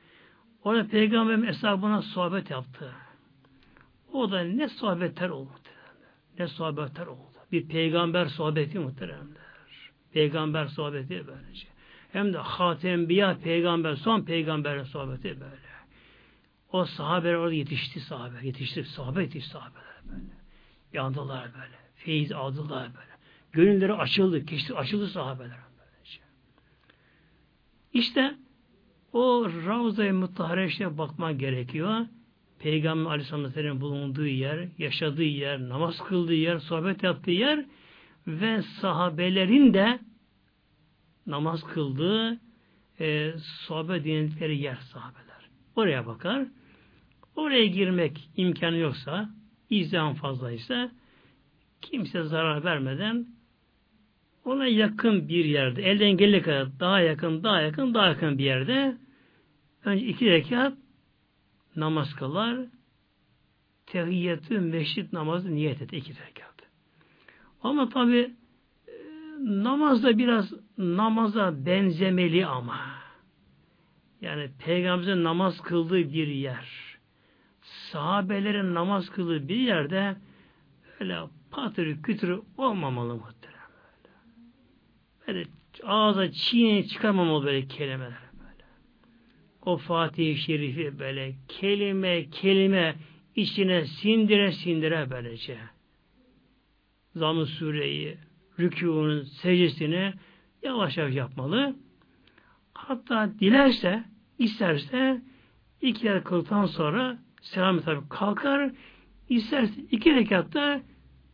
[0.65, 2.93] Orada Peygamber hesabına sohbet yaptı.
[4.13, 5.51] O da ne sohbetler oldu.
[6.39, 7.39] Ne sohbetler oldu.
[7.53, 9.45] Bir peygamber sohbeti muhteremler.
[10.13, 11.74] Peygamber sohbeti böylece.
[12.15, 15.75] Hem de Hatem Biya peygamber, son peygamberin sohbeti böyle.
[16.73, 18.37] O sahabeler orada yetişti sahabe.
[18.43, 20.35] Yetişti sahabe yetişti sahabeler böyle.
[20.93, 21.77] Yandılar böyle.
[21.95, 23.15] Feyiz aldılar böyle.
[23.53, 24.39] Gönülleri açıldı.
[24.39, 26.21] Geçti, açıldı sahabeler böylece.
[27.93, 28.35] İşte
[29.13, 32.07] o Ravza-i Mutahhareş'e bakmak gerekiyor.
[32.59, 37.65] Peygamber Aleyhisselam'ın bulunduğu yer, yaşadığı yer, namaz kıldığı yer, sohbet yaptığı yer
[38.27, 39.99] ve sahabelerin de
[41.27, 42.41] namaz kıldığı
[43.01, 43.33] e,
[43.67, 45.49] sohbet dinledikleri yer sahabeler.
[45.77, 46.47] Oraya bakar.
[47.37, 49.31] Oraya girmek imkanı yoksa,
[49.71, 50.91] izan fazlaysa
[51.83, 53.27] kimse zarar vermeden
[54.45, 58.97] ona yakın bir yerde, elden gelene kadar daha yakın, daha yakın, daha yakın bir yerde
[59.85, 60.73] önce iki rekat
[61.77, 62.59] namaz kılar,
[63.87, 66.55] tehiyyatı meşrit namazı niyet et iki rekat.
[67.63, 68.31] Ama tabi
[69.41, 72.81] namaz da biraz namaza benzemeli ama.
[74.21, 76.99] Yani Peygamberimizin namaz kıldığı bir yer.
[77.63, 80.17] Sahabelerin namaz kıldığı bir yerde
[81.01, 81.19] öyle
[81.51, 83.55] patır kütür olmamalı muhterem.
[85.29, 85.49] Böyle, böyle
[85.85, 88.65] ağza çiğne çıkarmamalı böyle kelimeler böyle.
[89.63, 92.95] O Fatih-i Şerifi böyle kelime kelime
[93.37, 95.59] içine sindire sindire böylece.
[97.15, 98.19] Zam-ı Sure'yi,
[98.59, 100.13] rükûnun, secdesini
[100.63, 101.77] yavaş yavaş yapmalı.
[102.75, 104.05] Hatta dilerse,
[104.39, 105.23] isterse
[105.81, 108.71] iki rekat kıldıktan sonra selam tabi kalkar,
[109.29, 110.81] isterse iki rekatta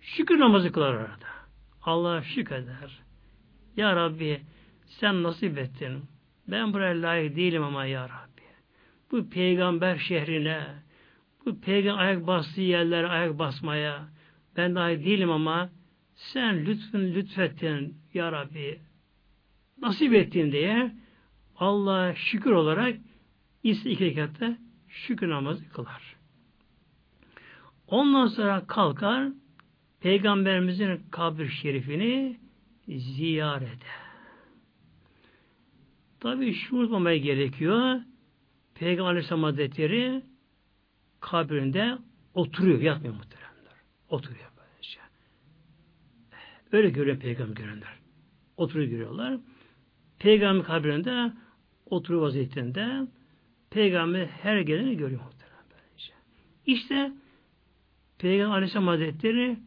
[0.00, 1.30] şükür namazı kılar orada.
[1.82, 3.00] Allah şükreder.
[3.76, 4.40] Ya Rabbi
[4.86, 6.02] sen nasip ettin.
[6.48, 8.42] Ben buraya layık değilim ama Ya Rabbi.
[9.12, 10.66] Bu peygamber şehrine,
[11.46, 14.08] bu peygamber ayak bastığı yerlere ayak basmaya
[14.56, 15.70] ben dahi değilim ama
[16.20, 18.80] sen lütfün lütfettin ya Rabbi
[19.82, 20.94] nasip ettin diye
[21.56, 22.96] Allah'a şükür olarak
[23.62, 24.58] ise
[24.88, 26.16] şükür namazı kılar.
[27.86, 29.28] Ondan sonra kalkar
[30.00, 32.40] Peygamberimizin kabir şerifini
[32.88, 34.10] ziyaret eder.
[36.20, 38.00] Tabi şu unutmamaya gerekiyor.
[38.74, 40.22] Peygamber Aleyhisselam Hazretleri
[41.20, 41.98] kabrinde
[42.34, 43.74] oturuyor, yatmıyor muhteremler.
[44.08, 44.49] Oturuyor.
[46.72, 47.98] Öyle görüyor peygamber görenler.
[48.56, 49.38] Oturuyor görüyorlar.
[50.18, 51.32] Peygamber kabrinde
[51.86, 53.06] oturuyor vaziyetinde
[53.70, 56.12] peygamber her geleni görüyor muhterem böylece.
[56.66, 57.12] İşte
[58.18, 59.58] Peygamber Aleyhisselam Hazretleri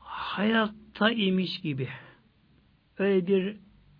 [0.00, 1.88] hayatta imiş gibi
[2.98, 3.56] öyle bir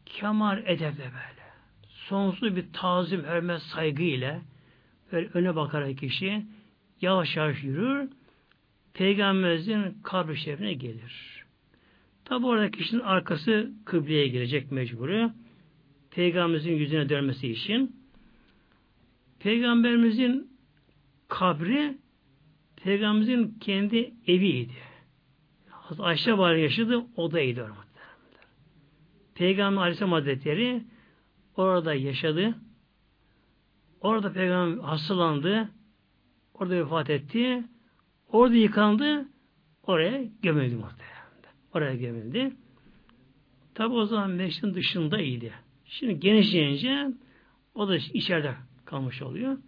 [0.06, 1.40] kemal edeple böyle
[1.88, 4.40] sonsuz bir tazim, hürmet, saygı ile
[5.12, 6.46] böyle öne bakarak kişi
[7.00, 8.10] yavaş yavaş yürür.
[8.94, 11.39] Peygamberimizin kabri şerifine gelir.
[12.30, 15.32] Tabi orada kişinin arkası kıbleye girecek mecburu.
[16.10, 17.96] Peygamberimizin yüzüne dönmesi için.
[19.38, 20.50] Peygamberimizin
[21.28, 21.98] kabri
[22.76, 24.72] Peygamberimizin kendi eviydi.
[25.98, 27.74] Ayşe var yaşadı, odaydı orada.
[29.34, 30.84] Peygamber Aleyhisselam Hazretleri
[31.56, 32.54] orada yaşadı.
[34.00, 35.68] Orada Peygamber hastalandı.
[36.54, 37.64] Orada vefat etti.
[38.28, 39.28] Orada yıkandı.
[39.82, 41.09] Oraya gömüldü muhtemelen.
[41.74, 42.52] Oraya gömüldü.
[43.74, 45.50] Tabi o zaman meşrin dışındaydı.
[45.84, 47.08] Şimdi genişleyince
[47.74, 48.54] o da içeride
[48.84, 49.58] kalmış oluyor.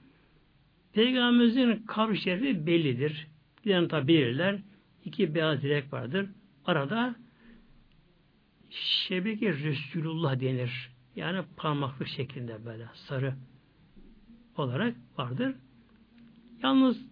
[0.92, 3.26] Peygamberimizin kabri şerifi bellidir.
[3.64, 4.58] Dilerim tabi bilirler.
[5.04, 6.28] İki beyaz direk vardır.
[6.64, 7.14] Arada
[8.70, 10.90] şebeke Resulullah denir.
[11.16, 13.34] Yani parmaklık şeklinde böyle sarı
[14.56, 15.54] olarak vardır.
[16.62, 17.06] Yalnız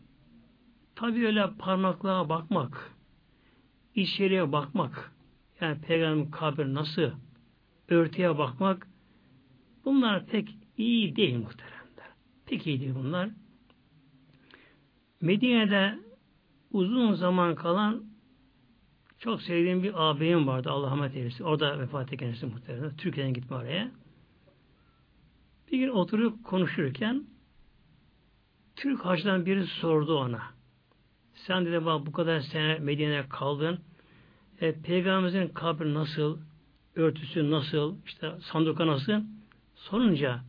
[0.94, 2.94] tabi öyle parmaklığa bakmak,
[3.94, 5.12] içeriye bakmak,
[5.60, 7.10] yani peygamberin kabri nasıl,
[7.88, 8.86] örtüye bakmak,
[9.84, 12.10] bunlar pek iyi değil muhteremler.
[12.46, 13.30] Pek iyi değil bunlar.
[15.20, 15.98] Medine'de
[16.70, 18.04] uzun zaman kalan
[19.18, 20.70] çok sevdiğim bir ağabeyim vardı.
[20.70, 21.44] Allah rahmet eylesin.
[21.44, 22.96] Orada vefat etti kendisi muhtemelen.
[22.96, 23.90] Türkiye'den gitme oraya.
[25.72, 27.24] Bir gün oturup konuşurken
[28.76, 30.42] Türk hacıdan biri sordu ona.
[31.46, 33.80] Sen dedi bak bu kadar sene Medine'de kaldın.
[34.60, 36.38] E, Peygamberimizin kabri nasıl?
[36.94, 37.96] Örtüsü nasıl?
[38.06, 39.12] işte sanduka nasıl?
[39.74, 40.40] Sorunca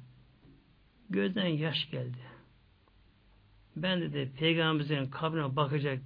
[1.09, 2.17] gözden yaş geldi.
[3.75, 5.99] Ben dedi Peygamberimizin kabrine bakacak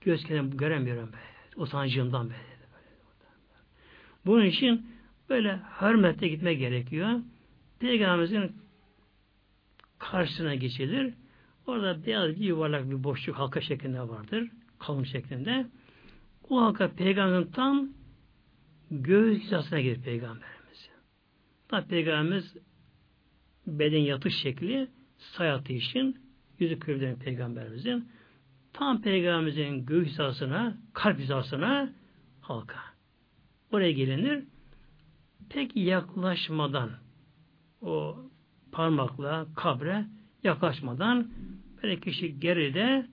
[0.00, 0.26] göz
[0.56, 1.16] göremiyorum be.
[1.56, 2.50] Utancımdan böyle.
[4.26, 4.86] Bunun için
[5.28, 7.20] böyle hürmetle gitmek gerekiyor.
[7.78, 8.56] Peygamberimizin
[9.98, 11.14] karşısına geçilir.
[11.70, 14.50] Orada beyaz bir yuvarlak bir boşluk halka şeklinde vardır.
[14.78, 15.66] Kalın şeklinde.
[16.48, 17.88] O halka peygamberin tam
[18.90, 20.90] göğüs hizasına gelir peygamberimiz.
[21.68, 22.56] Tabi peygamberimiz
[23.66, 26.18] beden yatış şekli sayatı için
[26.58, 28.08] yüzü kıvırdan peygamberimizin
[28.72, 31.92] tam peygamberimizin göğüs hizasına, kalp hizasına
[32.40, 32.78] halka.
[33.72, 34.44] Oraya gelinir.
[35.48, 36.90] Pek yaklaşmadan
[37.80, 38.16] o
[38.72, 40.06] parmakla kabre
[40.44, 41.30] yaklaşmadan
[41.82, 43.06] böyle kişi geride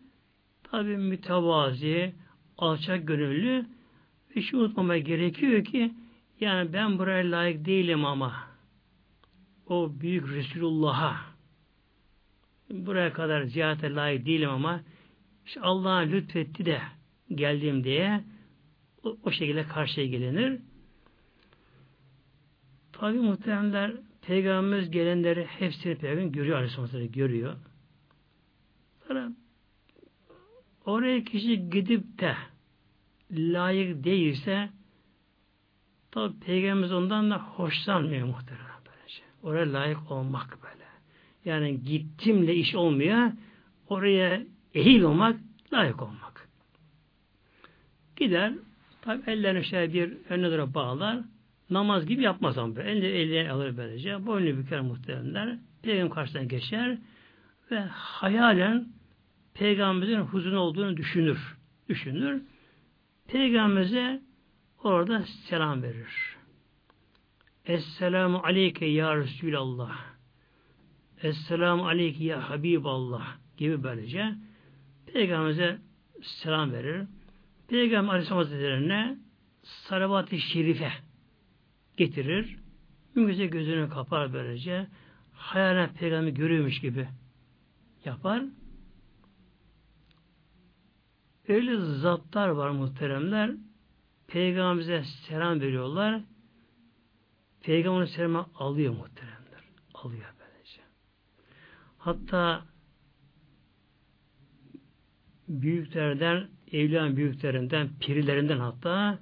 [0.63, 2.13] tabi mütevazi,
[2.57, 3.65] alçak gönüllü
[4.35, 5.93] ve şu unutmamaya gerekiyor ki
[6.39, 8.33] yani ben buraya layık değilim ama
[9.67, 11.15] o büyük Resulullah'a
[12.69, 14.81] buraya kadar ziyarete layık değilim ama
[15.45, 16.81] işte Allah lütfetti de
[17.35, 18.23] geldim diye
[19.03, 20.59] o, o şekilde karşıya gelinir.
[22.93, 23.91] Tabi muhteremler
[24.21, 27.55] Peygamberimiz gelenleri hepsini Peygamber görüyor Aleyhisselam görüyor.
[30.85, 32.35] Oraya kişi gidip de
[33.31, 34.69] layık değilse
[36.11, 39.23] tabi Peygamberimiz ondan da hoşlanmıyor muhtemelen böylece.
[39.43, 40.83] Oraya layık olmak böyle.
[41.45, 43.31] Yani gittimle iş olmuyor.
[43.89, 44.43] Oraya
[44.73, 45.39] ehil olmak,
[45.73, 46.49] layık olmak.
[48.15, 48.53] Gider,
[49.01, 51.19] tabi ellerini şöyle bir önüne doğru bağlar,
[51.69, 52.91] namaz gibi yapmaz ama böyle.
[52.91, 54.25] Elini, elini alır böylece.
[54.25, 55.57] Boynunu büker muhteremler.
[55.81, 56.97] Peygamber karşısına geçer
[57.71, 58.96] ve hayalen
[59.59, 61.57] Peygamberimizin huzurun olduğunu düşünür.
[61.89, 62.41] Düşünür.
[63.27, 64.21] Peygamberimize
[64.83, 66.37] orada selam verir.
[67.65, 69.97] Esselamu aleyke ya Resulallah.
[71.23, 74.35] Esselamu aleyke ya Habiballah gibi böylece
[75.13, 75.77] Peygamberimize
[76.21, 77.07] selam verir.
[77.67, 79.17] Peygamber Aleyhisselam Hazretleri'ne
[79.63, 80.91] salavat-ı şerife
[81.97, 82.57] getirir.
[83.15, 84.87] Mümkünse gözünü kapar böylece.
[85.33, 87.07] Hayalen peygamberi görüyormuş gibi
[88.05, 88.43] yapar.
[91.47, 93.51] Öyle zatlar var muhteremler.
[94.27, 96.21] Peygamberimize selam veriyorlar.
[97.61, 99.63] Peygamber selamı alıyor muhteremler.
[99.93, 100.81] Alıyor böylece.
[101.97, 102.65] Hatta
[105.47, 109.19] büyüklerden, evliyan büyüklerinden, pirilerinden hatta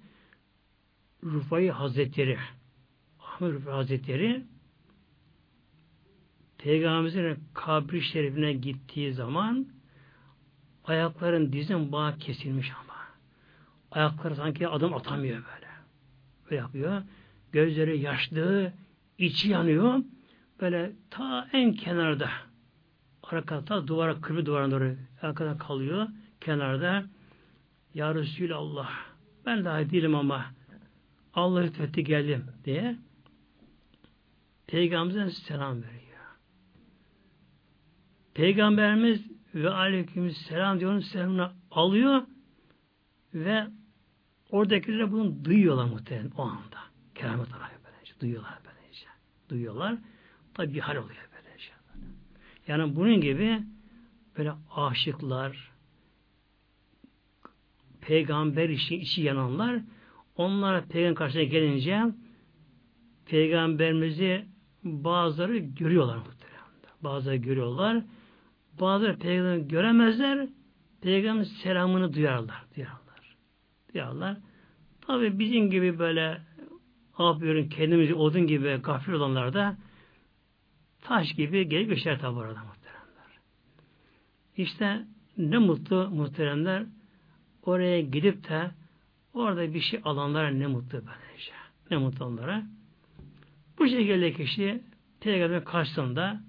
[1.24, 2.38] Rufai Hazretleri,
[3.20, 4.46] Ahmet Rufai Hazretleri
[6.58, 9.75] Peygamberimizin kabri şerifine gittiği zaman
[10.88, 12.96] ayakların dizin bağı kesilmiş ama.
[13.92, 15.68] Ayakları sanki adım atamıyor böyle.
[16.46, 17.02] Böyle yapıyor.
[17.52, 18.74] Gözleri yaşlı,
[19.18, 20.00] içi yanıyor.
[20.62, 22.30] Böyle ta en kenarda
[23.24, 26.08] arkada duvara, kırbı duvarına doğru arkada kalıyor.
[26.42, 27.06] Kenarda
[27.94, 28.90] Ya Resulallah
[29.46, 30.46] ben daha değilim ama
[31.34, 32.96] Allah lütfetti geldim diye
[34.68, 36.02] Peygamberimize selam veriyor.
[38.34, 42.22] Peygamberimiz ve aleyküm selam diyor, selamını alıyor
[43.34, 43.68] ve
[44.50, 46.80] oradakiler bunu duyuyorlar muhtemelen o anda.
[47.16, 48.20] Keramet olarak böylece.
[48.22, 49.06] Duyuyorlar böylece.
[49.50, 49.98] Duyuyorlar.
[50.54, 51.70] Tabi bir hal oluyor böylece.
[52.68, 53.64] Yani bunun gibi
[54.38, 55.72] böyle aşıklar,
[58.02, 59.82] peygamber işi, içi yananlar
[60.36, 62.02] onlar peygamber karşısına gelince
[63.26, 64.46] peygamberimizi
[64.84, 66.66] bazıları görüyorlar muhtemelen.
[67.04, 68.04] Bazıları görüyorlar.
[68.80, 70.48] Bazıları peygamber göremezler.
[71.02, 72.64] Peygamber selamını duyarlar.
[72.76, 73.36] Duyarlar.
[73.94, 74.38] Duyarlar.
[75.02, 76.42] Tabi bizim gibi böyle
[77.20, 79.78] yapıyorum kendimizi odun gibi gafil olanlar da
[81.02, 83.40] taş gibi gelip geçer tabi orada muhteremler.
[84.58, 85.06] İşte
[85.38, 86.86] ne mutlu muhteremler
[87.64, 88.72] oraya gidip de
[89.34, 91.52] orada bir şey alanlara ne mutlu böylece.
[91.92, 92.64] Ne mutlu onlara.
[93.80, 94.84] Bu şekilde kişi
[95.20, 96.42] Peygamber karşısında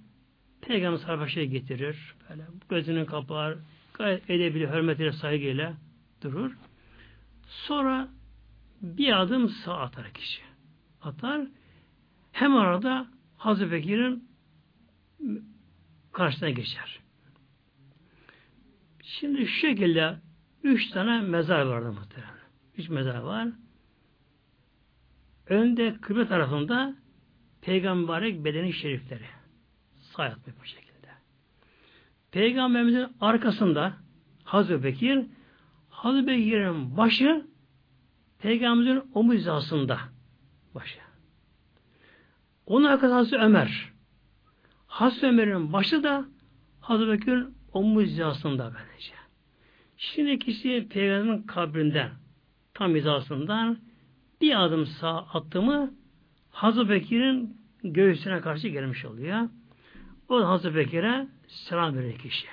[0.61, 2.16] Peygamber sarbaşa getirir.
[2.31, 3.57] Böyle gözünü kapar,
[3.95, 5.75] gayet edebilir, hürmetiyle, saygıyla
[6.23, 6.53] durur.
[7.47, 8.09] Sonra
[8.83, 10.43] bir adım sağ atar kişi.
[11.03, 11.47] Atar.
[12.33, 13.07] Hem arada
[13.37, 14.29] Hazreti Bekir'in
[16.13, 17.01] karşısına geçer.
[19.03, 20.17] Şimdi şu şekilde
[20.63, 22.35] üç tane mezar vardı muhtemelen.
[22.77, 23.49] Üç mezar var.
[25.47, 26.97] Önde kıble tarafında
[27.61, 29.27] peygamberlik bedeni şerifleri.
[29.97, 30.86] Sağ bu şekilde.
[32.37, 33.93] Peygamberimizin arkasında
[34.45, 35.27] Hazreti Bekir
[35.89, 37.47] Hazreti Bekir'in başı
[38.39, 39.99] Peygamberimizin omuz hizasında
[40.75, 40.99] başı.
[42.67, 43.93] Onun arkasında Hazreti Ömer.
[44.87, 46.25] Hazreti Ömer'in başı da
[46.81, 49.13] Hazreti Bekir'in omuz hizasında böylece.
[49.97, 52.11] Şimdi kişi Peygamberin kabrinden
[52.75, 53.79] tam hizasından
[54.41, 55.95] bir adım sağ attı mı
[56.51, 59.49] Hazreti Bekir'in göğsüne karşı gelmiş oluyor.
[60.29, 62.47] O Hazreti Bekir'e selam verir kişi.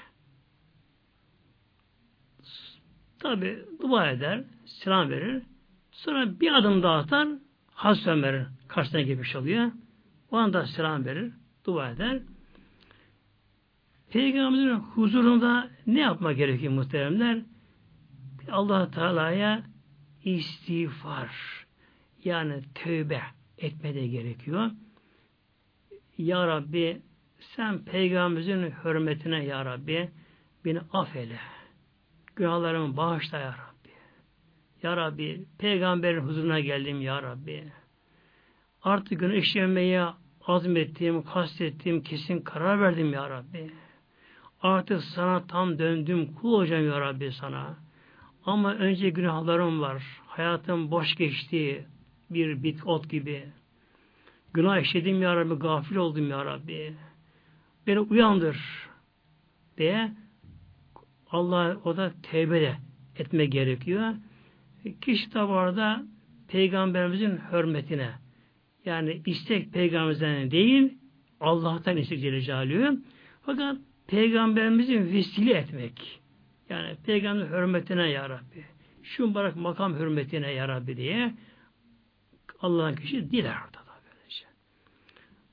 [3.20, 5.44] Tabi dua eder, selam verir.
[5.92, 7.28] Sonra bir adım daha atar,
[7.72, 9.72] Hazreti Ömer'in karşısına gelmiş oluyor.
[10.32, 11.34] O anda selam verir,
[11.66, 12.22] dua eder.
[14.10, 17.42] Peygamberin huzurunda ne yapma gerekiyor muhteremler?
[18.52, 19.64] allah Teala'ya
[20.24, 21.32] istiğfar
[22.24, 23.22] yani tövbe
[23.58, 24.72] etme de gerekiyor.
[26.18, 27.02] Ya Rabbi
[27.56, 30.10] sen peygamberimizin hürmetine ya Rabbi
[30.66, 31.40] beni affeyle.
[32.36, 33.90] Günahlarımı bağışla ya Rabbi.
[34.84, 37.64] Ya Rabbi peygamberin huzuruna geldim ya Rabbi.
[38.84, 40.06] Artık günü işlemeye
[40.48, 43.72] azmettiğim, kastettiğim kesin karar verdim ya Rabbi.
[44.62, 47.78] Artık sana tam döndüm, kul olacağım ya Rabbi sana.
[48.46, 50.04] Ama önce günahlarım var.
[50.28, 51.86] Hayatım boş geçti.
[52.30, 53.44] Bir bit ot gibi.
[54.54, 56.96] Günah işledim ya Rabbi, gafil oldum ya Rabbi
[57.88, 58.90] beni uyandır
[59.78, 60.12] diye
[61.32, 62.76] Allah o da tevbe
[63.18, 64.14] etme gerekiyor.
[65.02, 66.04] Kişi de orada
[66.48, 68.10] peygamberimizin hürmetine
[68.86, 70.98] yani istek peygamberimizden değil
[71.40, 72.98] Allah'tan istek Celle
[73.42, 73.78] Fakat
[74.08, 76.22] peygamberimizin vesile etmek.
[76.70, 78.66] Yani peygamberin hürmetine ya Rabbi.
[79.04, 81.34] Şu mübarek makam hürmetine ya Rabbi diye
[82.60, 84.46] Allah'ın kişi diler orada da böylece.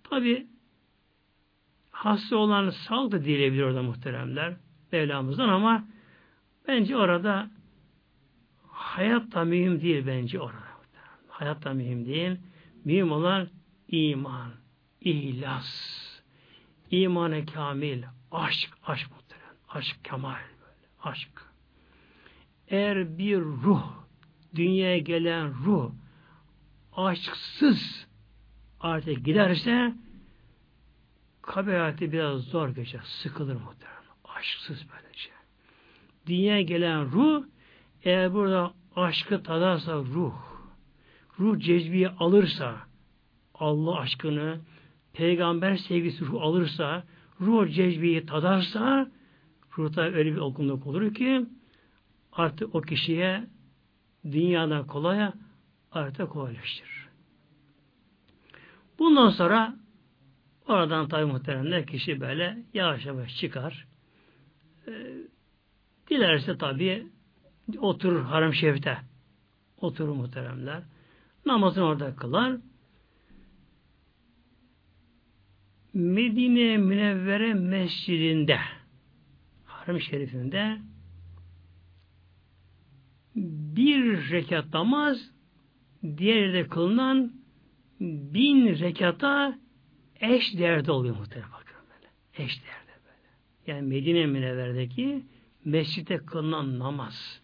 [0.02, 0.46] Tabi
[2.00, 4.56] hasta olan sağlık da dileyebilir orada muhteremler.
[4.92, 5.84] Mevlamızdan ama
[6.68, 7.50] bence orada
[8.68, 10.70] hayat da mühim değil bence orada.
[11.28, 12.36] Hayat da mühim değil.
[12.84, 13.48] Mühim olan
[13.88, 14.50] iman,
[15.00, 15.68] ihlas,
[16.90, 19.54] imanı kamil, aşk, aşk muhterem.
[19.68, 20.88] Aşk kemal böyle.
[21.02, 21.30] Aşk.
[22.68, 23.92] Eğer bir ruh,
[24.54, 25.92] dünyaya gelen ruh
[26.96, 28.06] aşksız
[28.80, 29.94] artık giderse
[31.50, 33.00] kabir hayatı biraz zor geçer.
[33.04, 34.00] Sıkılır muhtemelen.
[34.24, 35.30] Aşksız böylece.
[36.26, 37.44] Dünyaya gelen ruh
[38.04, 40.34] eğer burada aşkı tadarsa ruh,
[41.38, 42.76] ruh cezbiyi alırsa,
[43.54, 44.60] Allah aşkını,
[45.12, 47.04] peygamber sevgisi ruh alırsa,
[47.40, 49.10] ruh cezbiyi tadarsa,
[49.78, 51.46] ruhta öyle bir olgunluk olur ki,
[52.32, 53.44] artık o kişiye
[54.24, 55.32] dünyadan kolaya
[55.92, 57.08] artık kolaylaştırır.
[58.98, 59.79] Bundan sonra
[60.68, 63.86] oradan tabi muhteremler kişi böyle yavaş yavaş çıkar.
[64.86, 64.92] E,
[66.10, 67.06] dilerse tabi
[67.78, 68.98] oturur harem şerifte.
[69.76, 70.82] Oturur muhteremler.
[71.46, 72.56] Namazını orada kılar.
[75.94, 78.58] Medine Münevvere Mescidinde
[79.64, 80.78] Harem Şerifinde
[83.76, 85.18] bir rekat namaz
[86.16, 87.32] diğer yerde kılınan
[88.00, 89.58] bin rekata
[90.20, 92.44] eş değerde oluyor muhtemelen bakın böyle.
[92.44, 93.28] Eş değerde böyle.
[93.66, 95.24] Yani Medine Münevvere'deki
[95.64, 97.40] mescitte kılınan namaz.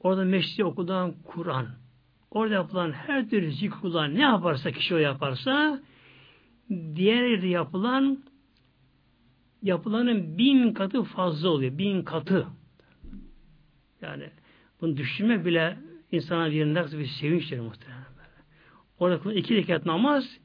[0.00, 1.68] Orada mescitte okudan Kur'an.
[2.30, 5.82] Orada yapılan her türlü zikrular ne yaparsa kişi o yaparsa
[6.70, 8.24] diğer yerde yapılan
[9.62, 11.78] yapılanın bin katı fazla oluyor.
[11.78, 12.46] Bin katı.
[14.02, 14.30] Yani
[14.80, 15.78] bunu düşünme bile
[16.12, 18.04] insana bir nasıl bir sevinçtir muhtemelen.
[18.98, 20.38] Orada iki rekat namaz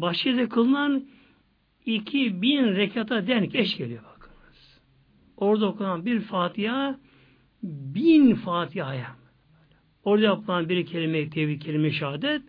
[0.00, 1.08] başıyla kılınan
[1.86, 4.80] iki bin rekata denk eş geliyor bakınız.
[5.36, 6.98] Orada okunan bir Fatiha
[7.62, 9.16] bin Fatiha'ya.
[10.04, 12.42] Orada yapılan bir kelime tevhid kelime şehadet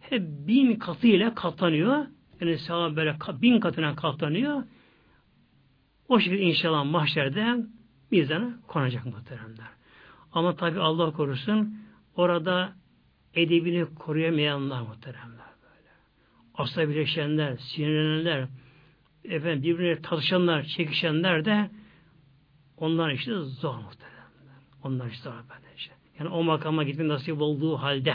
[0.00, 2.06] hep bin katı ile katlanıyor.
[2.40, 4.62] Yani sevap böyle bin katına katlanıyor.
[6.08, 7.56] O şekilde inşallah mahşerde
[8.10, 9.66] mizana konacak muhteremler.
[10.32, 11.76] Ama tabi Allah korusun
[12.16, 12.72] orada
[13.34, 15.51] edebini koruyamayanlar muhteremler
[16.58, 16.62] böyle.
[16.62, 18.48] Asabileşenler, sinirlenenler,
[19.24, 21.70] efendim birbirine tartışanlar, çekişenler de
[22.76, 24.56] onlar işte zor muhteremler.
[24.84, 25.90] Onlar işte zor böylece.
[26.18, 28.14] Yani o makama gitmek nasip olduğu halde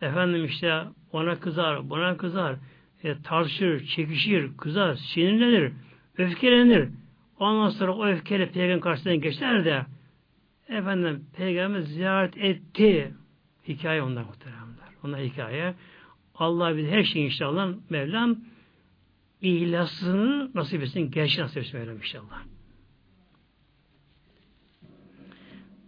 [0.00, 2.56] efendim işte ona kızar, buna kızar,
[3.04, 5.72] e, tartışır, çekişir, kızar, sinirlenir,
[6.18, 6.88] öfkelenir.
[7.38, 9.86] Ondan sonra o öfkeyle peygamber karşısına geçer de
[10.68, 13.14] efendim peygamber ziyaret etti.
[13.68, 14.88] Hikaye onlar muhteremler.
[15.04, 15.74] Onlar hikaye.
[16.38, 18.36] Allah bize her şeyi inşallah Mevlam
[19.40, 22.42] ihlasını nasip etsin, gerçeği nasip etsin Mevlam inşallah.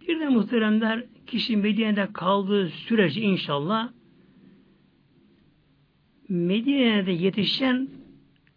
[0.07, 3.91] Bir de muhteremler kişi Medine'de kaldığı sürece inşallah
[6.29, 7.89] Medine'de yetişen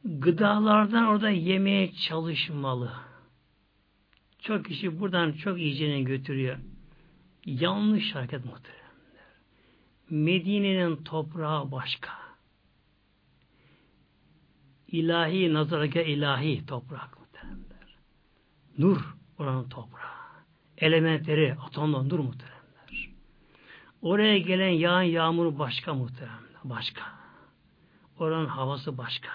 [0.04, 2.92] gıdalardan orada yemeye çalışmalı.
[4.38, 6.58] Çok kişi buradan çok iyicene götürüyor.
[7.46, 8.81] Yanlış hareket muhteremler.
[10.12, 12.10] Medine'nin toprağı başka.
[14.88, 17.96] İlahi nazarake ilahi toprak muhteremler.
[18.78, 20.10] Nur oranın toprağı.
[20.78, 23.10] Elementleri atomdan nur muhteremler.
[24.02, 26.60] Oraya gelen yağan yağmur başka muhteremler.
[26.64, 27.02] Başka.
[28.18, 29.30] Oranın havası başka.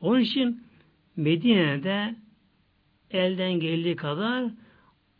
[0.00, 0.66] Onun için
[1.16, 2.16] Medine'de
[3.10, 4.50] elden geldiği kadar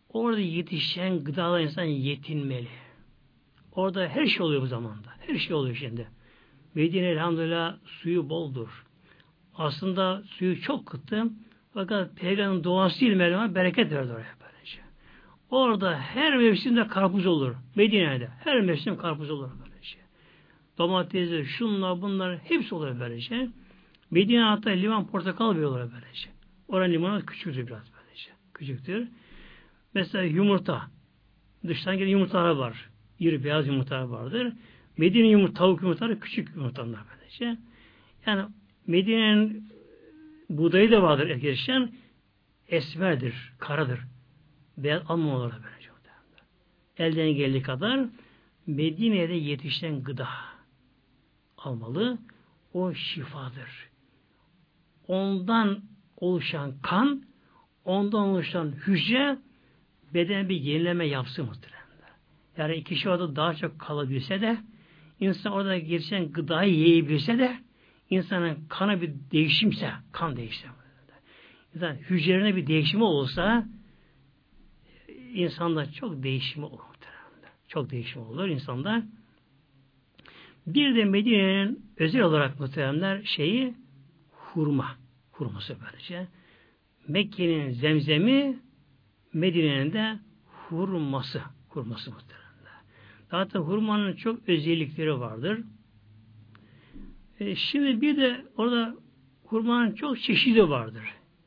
[0.08, 2.81] orada yetişen gıdalar insan yetinmeli.
[3.72, 5.08] Orada her şey oluyor bu zamanda.
[5.26, 6.08] Her şey oluyor şimdi.
[6.74, 8.84] Medine elhamdülillah suyu boldur.
[9.54, 11.24] Aslında suyu çok kıttı.
[11.74, 14.78] Fakat Peygamber'in doğası ilmeleme bereket verdi oraya böylece.
[15.50, 17.54] Orada her mevsimde karpuz olur.
[17.74, 19.98] Medine'de her mevsim karpuz olur böylece.
[20.78, 23.48] Domatesi, şunlar, bunlar hepsi olur böylece.
[24.10, 26.28] Medine hatta liman portakal olur böylece.
[26.68, 28.30] Oranın limanı küçüktür biraz böylece.
[28.54, 29.08] Küçüktür.
[29.94, 30.82] Mesela yumurta.
[31.68, 32.91] Dıştan gelen yumurtalar var.
[33.22, 34.52] İri beyaz yumurtalar vardır.
[34.96, 37.60] Medine yumurta, tavuk yumurtaları küçük yumurtalar böylece.
[38.26, 38.44] Yani
[38.86, 39.68] Medine'nin
[40.50, 41.92] buğdayı da vardır erkeşen.
[42.68, 44.00] Esmerdir, karadır.
[44.76, 45.82] Beyaz almamaları böylece.
[46.96, 48.08] Elden geldiği kadar
[48.66, 50.28] Medine'de yetişen gıda
[51.58, 52.18] almalı.
[52.72, 53.90] O şifadır.
[55.08, 55.82] Ondan
[56.16, 57.22] oluşan kan,
[57.84, 59.38] ondan oluşan hücre
[60.14, 61.81] beden bir yenileme yapsın muhtemelen.
[62.56, 64.56] Yani kişi orada daha çok kalabilse de
[65.20, 67.58] insan orada geçen gıdayı yiyebilse de
[68.10, 70.68] insanın kanı bir değişimse, kan değişse
[71.74, 73.66] insan hücrelerine bir değişimi olsa
[75.34, 76.92] insanda çok değişimi olur.
[77.68, 79.02] Çok değişim olur insanda.
[80.66, 83.74] Bir de Medine'nin özel olarak muhteremler şeyi
[84.30, 84.96] hurma.
[85.32, 86.28] Hurması böylece.
[87.08, 88.58] Mekke'nin zemzemi
[89.32, 91.42] Medine'nin de hurması.
[91.68, 92.41] Hurması muhteremler.
[93.32, 95.60] Zaten hurmanın çok özellikleri vardır.
[97.40, 98.94] E, şimdi bir de orada
[99.44, 101.02] hurmanın çok çeşidi vardır.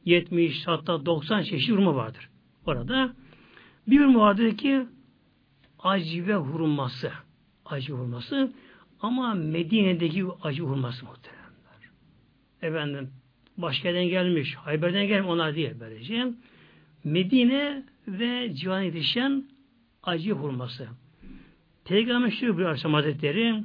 [0.06, 2.30] 70 hatta 90 çeşit hurma vardır.
[2.66, 3.14] Orada
[3.88, 4.86] bir hurma vardır ki
[5.80, 7.12] acı hurması.
[7.66, 8.54] Acı hurması
[9.02, 11.90] ama Medine'deki acı hurması muhteremler.
[12.62, 13.12] Efendim
[13.58, 16.34] başka yerden gelmiş, Hayber'den gelmiş onlar değil böylece.
[17.04, 19.44] Medine ve civan yetişen
[20.04, 20.88] acı hurması.
[21.86, 23.64] Peygamber şöyle bir Aleyhisselam Hazretleri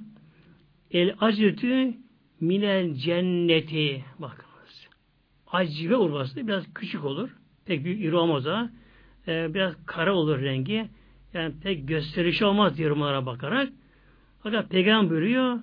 [0.90, 1.94] El acıtı
[2.40, 4.88] minel cenneti bakınız.
[5.46, 7.30] Acı ve hurması biraz küçük olur.
[7.66, 8.70] Pek büyük iri olmaz da.
[9.28, 10.88] Ee, biraz kara olur rengi.
[11.34, 13.68] Yani pek gösterişi olmaz yorumlara bakarak.
[14.42, 15.60] Fakat peygamber buyuruyor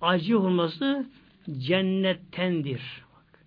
[0.00, 1.06] acı hurması
[1.58, 3.04] cennettendir.
[3.14, 3.44] Bak.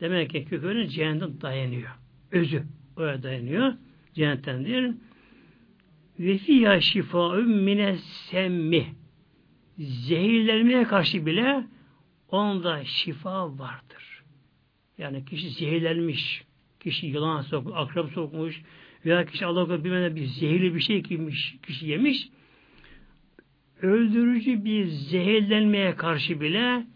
[0.00, 1.90] Demek ki kökünün cennetten dayanıyor.
[2.32, 2.62] Özü
[2.96, 3.72] oraya dayanıyor.
[4.14, 4.94] Cennettendir.
[6.18, 8.86] Ve fiyâ şifâ'ü mine semmi.
[9.78, 11.66] Zehirlenmeye karşı bile
[12.28, 14.22] onda şifa vardır.
[14.98, 16.44] Yani kişi zehirlenmiş,
[16.80, 18.62] kişi yılan sokmuş, akrep sokmuş
[19.04, 22.28] veya kişi Allah'a bilmeden bir zehirli bir şey yemiş, kişi yemiş,
[23.82, 26.86] öldürücü bir zehirlenmeye karşı bile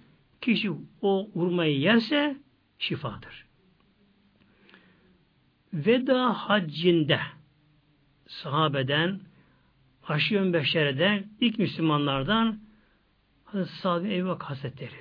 [0.40, 0.70] kişi
[1.02, 2.36] o vurmayı yerse
[2.78, 3.46] şifadır.
[5.72, 7.20] Veda haccinde
[8.28, 9.20] sahabeden
[10.02, 12.60] Haşiyon Beşere'den ilk Müslümanlardan
[13.44, 15.00] Hazreti Sa'd bin Ebu Hazretleri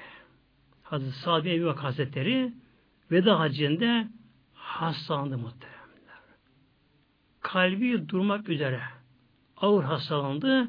[0.84, 2.53] Hazreti Sa'd bin Ebu Hazretleri
[3.11, 4.07] veda haccinde
[4.53, 5.78] hastalandı muhteremler.
[7.41, 8.82] Kalbi durmak üzere
[9.57, 10.67] ağır hastalandı.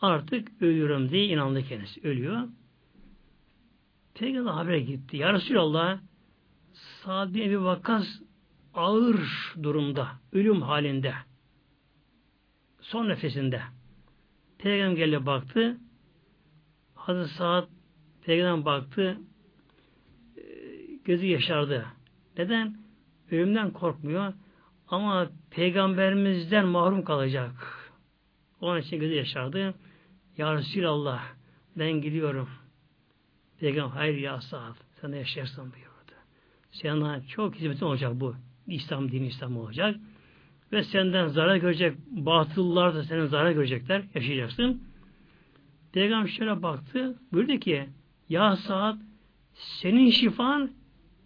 [0.00, 2.08] Artık ölüyorum diye inandı kendisi.
[2.08, 2.48] Ölüyor.
[4.14, 5.16] Peygamber habere gitti.
[5.16, 5.98] Ya Resulallah
[6.72, 8.06] Sa'd bin Ebu Vakkas
[8.74, 9.20] ağır
[9.62, 11.14] durumda, ölüm halinde.
[12.82, 13.62] Son nefesinde.
[14.58, 15.76] Peygamber geldi baktı.
[16.94, 17.68] Hazreti Sa'd
[18.24, 19.18] Peygamber baktı.
[20.36, 20.42] E,
[21.04, 21.86] gözü yaşardı.
[22.38, 22.76] Neden?
[23.30, 24.32] Ölümden korkmuyor.
[24.88, 27.52] Ama peygamberimizden mahrum kalacak.
[28.60, 29.74] Onun için gözü yaşardı.
[30.38, 31.22] Ya Resulallah
[31.76, 32.48] ben gidiyorum.
[33.60, 35.92] Peygamber hayır ya Sa'd sen de yaşarsın buyurdu.
[36.72, 38.34] Sana çok hizmetin olacak bu.
[38.66, 39.96] İslam dini İslam olacak.
[40.72, 44.02] Ve senden zarar görecek batıllar da senin zarar görecekler.
[44.14, 44.82] Yaşayacaksın.
[45.92, 47.18] Peygamber şöyle baktı.
[47.32, 47.88] Buyurdu ki
[48.28, 48.98] Ya Sa'd
[49.54, 50.70] senin şifan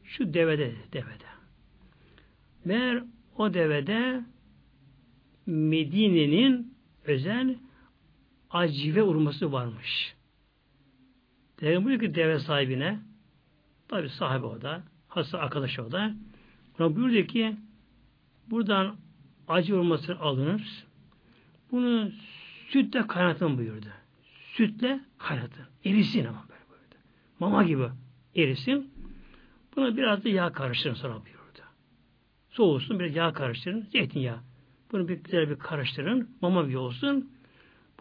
[0.05, 1.27] şu devede devede.
[2.65, 3.03] Meğer
[3.39, 4.25] o devede
[5.47, 6.75] Medine'nin
[7.05, 7.57] özel
[8.51, 10.15] acive urması varmış.
[11.57, 12.99] Peygamber buyuruyor ki deve sahibine
[13.89, 16.15] tabi sahibi o da hasta arkadaş o da
[16.79, 17.57] ona buyuruyor ki
[18.51, 18.97] buradan
[19.49, 20.85] acı urmasını alınır.
[21.73, 22.11] Bunu
[22.69, 23.87] sütle kaynatın buyurdu.
[24.53, 25.65] Sütle kaynatın.
[25.85, 26.95] Erisin ama böyle buyurdu.
[27.41, 27.89] Mama gibi
[28.37, 28.91] erisin.
[29.77, 31.61] Buna biraz da yağ karıştırın sonra buyurdu.
[32.51, 33.89] Soğusun biraz yağ karıştırın.
[33.93, 34.39] Zeytinyağı.
[34.93, 36.31] Bunu bir güzel bir karıştırın.
[36.41, 37.31] Mama gibi olsun.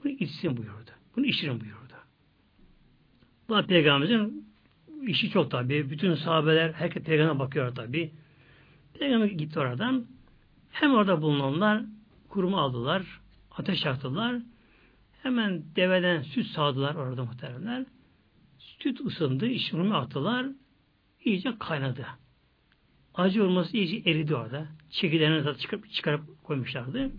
[0.04, 0.92] Bunu içsin buyurdu.
[1.16, 1.94] Bunu içirin buyurdu.
[3.50, 4.48] Bu Peygamberimizin
[5.08, 5.90] işi çok tabi.
[5.90, 8.12] Bütün sahabeler herkes Peygamber'e bakıyor tabi.
[9.00, 10.06] Peygamber gitti oradan.
[10.76, 11.84] Hem orada bulunanlar
[12.30, 13.22] kurumu aldılar.
[13.52, 14.42] Ateş yaktılar.
[15.24, 17.86] Hemen deveden süt sağdılar orada muhteremler.
[18.58, 19.46] Süt ısındı.
[19.46, 20.46] işini attılar.
[21.26, 22.06] iyice kaynadı.
[23.14, 24.68] Acı olması iyice eridi orada.
[24.90, 27.12] Çekilerini de çıkarıp, çıkarıp koymuşlardı.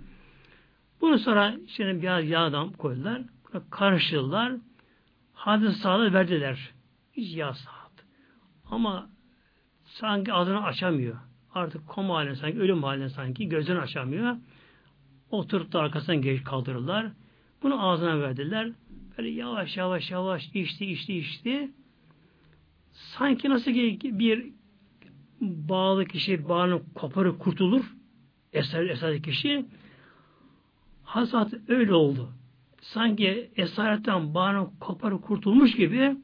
[1.00, 3.22] Bunu sonra şimdi biraz yağdan koydular.
[3.70, 4.52] Karıştırdılar.
[5.32, 6.70] Hadis sağlığı verdiler.
[7.12, 8.02] Hiç yağ sağladı.
[8.70, 9.10] Ama
[9.84, 11.16] sanki ağzını açamıyor.
[11.56, 14.36] Artık koma halinde sanki, ölüm halinde sanki gözünü açamıyor.
[15.30, 17.06] Oturup da arkasından geç kaldırırlar.
[17.62, 18.70] Bunu ağzına verdiler.
[19.18, 21.70] Böyle yavaş yavaş yavaş içti içti içti.
[22.92, 24.46] Sanki nasıl ki bir
[25.40, 27.84] bağlı kişi bağını koparıp kurtulur.
[28.52, 29.66] Eser, eser kişi
[31.04, 32.28] Hazat öyle oldu.
[32.80, 36.16] Sanki esaretten bağını koparıp kurtulmuş gibi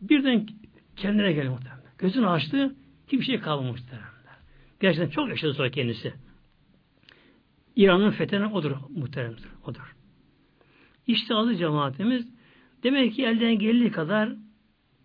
[0.00, 0.46] birden
[0.96, 1.82] kendine geldi muhtemelen.
[1.98, 2.74] Gözünü açtı,
[3.06, 4.13] hiçbir şey kalmamış muhtemelen.
[4.84, 6.14] Gerçekten çok yaşadı sonra kendisi.
[7.76, 9.44] İran'ın fethine odur muhteremdir.
[9.66, 9.96] Odur.
[11.06, 12.28] İşte adı cemaatimiz
[12.82, 14.32] demek ki elden geldiği kadar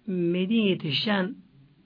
[0.08, 1.36] Medine yetişen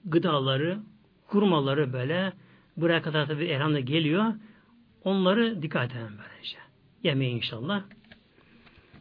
[0.04, 0.78] gıdaları,
[1.26, 2.32] kurmaları böyle
[2.76, 4.34] buraya kadar tabi elhamda geliyor.
[5.04, 6.58] Onları dikkat edelim böylece.
[7.02, 7.82] Yemeği inşallah.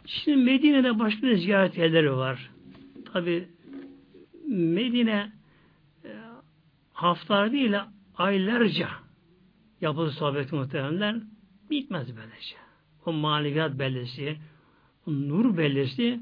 [0.05, 2.51] Şimdi Medine'de başka bir ziyaret yerleri var.
[3.13, 3.47] Tabi
[4.47, 5.31] Medine
[6.05, 6.09] e,
[6.93, 7.73] haftalar değil
[8.17, 8.89] aylarca
[9.81, 11.15] yapılı sohbeti muhtemelenler
[11.69, 12.55] bitmez böylece.
[13.05, 14.37] O maneviyat bellesi,
[15.07, 16.19] o nur bellesi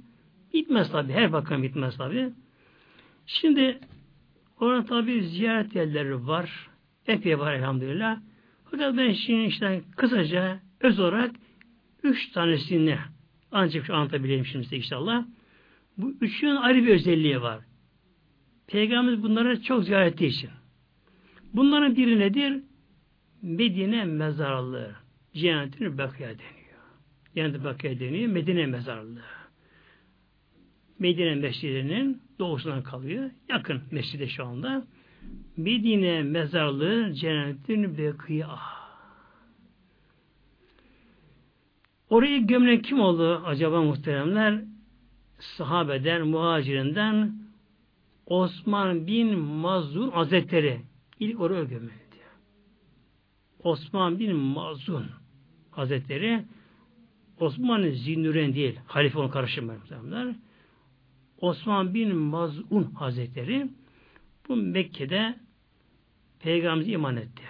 [0.54, 1.14] bitmez tabi.
[1.14, 2.30] Her bakım bitmez tabi.
[3.26, 3.80] Şimdi
[4.60, 6.70] orada tabi ziyaret yerleri var.
[7.08, 8.20] Epey var elhamdülillah.
[8.72, 11.32] Fakat ben şimdi işte kısaca öz olarak
[12.04, 12.98] üç tanesini
[13.52, 15.26] ancak şu anlatabileyim şimdi inşallah.
[15.98, 17.60] Bu üçünün ayrı bir özelliği var.
[18.68, 20.50] Peygamberimiz bunları çok ziyaret ettiği için.
[21.54, 22.64] Bunların biri nedir?
[23.42, 24.96] Medine mezarlığı.
[25.34, 26.80] Cennetin Bakıya deniyor.
[27.36, 28.32] Cennet Bakıya deniyor.
[28.32, 29.22] Medine mezarlığı.
[31.00, 33.32] Medine mescidinin doğusundan kalıyor.
[33.50, 34.86] Yakın mescide şu anda.
[35.58, 38.60] Medine mezarlığı cennetin Bakıya.
[42.10, 44.62] Orayı gömlen kim oldu acaba muhteremler?
[45.40, 47.34] Sahabeden, muhacirinden
[48.26, 50.82] Osman bin Mazun Hazretleri
[51.22, 51.92] ilk oraya gömüldü.
[53.64, 55.06] Osman bin Mazun
[55.72, 56.46] Hazretleri
[57.40, 60.36] Osman Zinnüren değil, halife onu karıştırmayın
[61.38, 63.70] Osman bin Mazun Hazretleri
[64.48, 65.36] bu Mekke'de
[66.40, 67.44] Peygamberimize iman etti.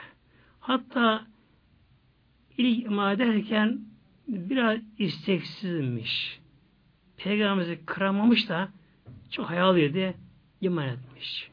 [0.60, 1.27] Hatta
[2.57, 3.80] ilk iman ederken
[4.27, 6.39] biraz isteksizmiş.
[7.18, 8.69] Peygamberimizi kıramamış da
[9.30, 10.14] çok hayaliydi,
[10.61, 11.52] iman etmiş.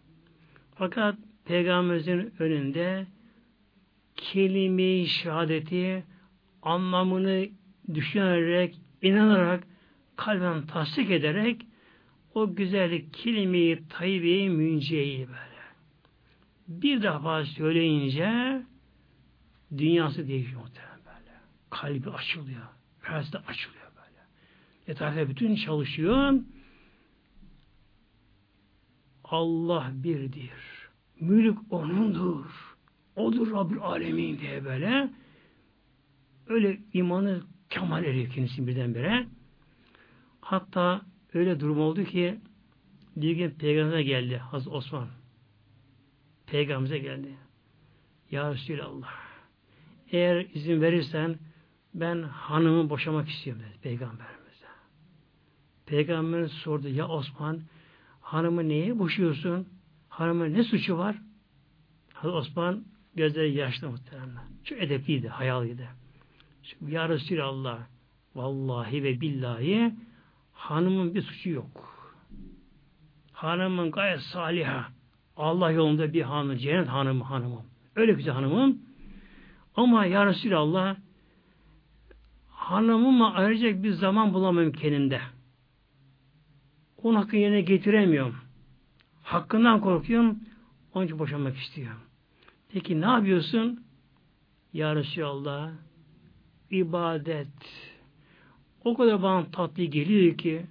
[0.75, 1.17] Fakat
[1.49, 3.07] Peygamberimizin önünde
[4.17, 6.05] kelime-i şehadeti
[6.63, 7.49] anlamını
[7.95, 9.65] düşünerek, inanarak,
[10.17, 11.67] kalben tasdik ederek
[12.35, 15.63] o güzellik kelime-i tayyibe-i münceyi böyle.
[16.69, 18.63] Bir defa söyleyince
[19.79, 21.33] dünyası değişiyor muhtemelen böyle.
[21.71, 22.67] Kalbi açılıyor.
[23.01, 24.23] Fersi açılıyor böyle.
[24.87, 26.33] Etrafta bütün çalışıyor.
[29.25, 30.78] Allah birdir.
[31.21, 32.45] Mülk O'nundur.
[33.17, 35.11] Odur Rabbül Alemin diye böyle
[36.49, 39.27] öyle imanı kemal eriyor kendisi birdenbire.
[40.41, 41.03] Hatta
[41.35, 42.39] öyle durum oldu ki
[43.17, 45.09] bir gün peygamberine geldi Hazreti Osman.
[46.47, 47.35] Peygamberimize geldi.
[48.31, 49.29] Ya Resulallah
[50.13, 51.39] eğer izin verirsen
[51.95, 54.67] ben hanımı boşamak istiyorum dedi peygamberimize.
[55.87, 57.61] Peygamberimiz sordu ya Osman
[58.21, 59.69] hanımı neye boşuyorsun?
[60.19, 61.17] Hanımın ne suçu var?
[62.15, 62.85] Hazreti Osman
[63.15, 64.45] gözleri yaşlı muhtemelen.
[64.65, 65.89] Çok edepliydi, hayaliydi.
[66.63, 67.79] Şimdi, ya Resulallah
[68.35, 69.95] vallahi ve billahi
[70.53, 72.05] hanımın bir suçu yok.
[73.33, 74.89] Hanımın gayet saliha.
[75.37, 77.65] Allah yolunda bir hanım, cennet hanımı hanımım.
[77.97, 78.79] Öyle güzel hanımım.
[79.77, 80.97] Ama ya Resulallah
[82.49, 85.21] hanımıma ayıracak bir zaman bulamıyorum kendimde.
[87.03, 88.48] Onun hakkını yerine getiremiyorum.
[89.29, 90.39] Hakkından korkuyorum.
[90.95, 92.01] Onun için boşanmak istiyorum.
[92.73, 93.85] Peki ne yapıyorsun?
[94.73, 95.71] Ya Resulallah
[96.71, 97.47] ibadet
[98.85, 100.67] o kadar bana tatlı geliyor ki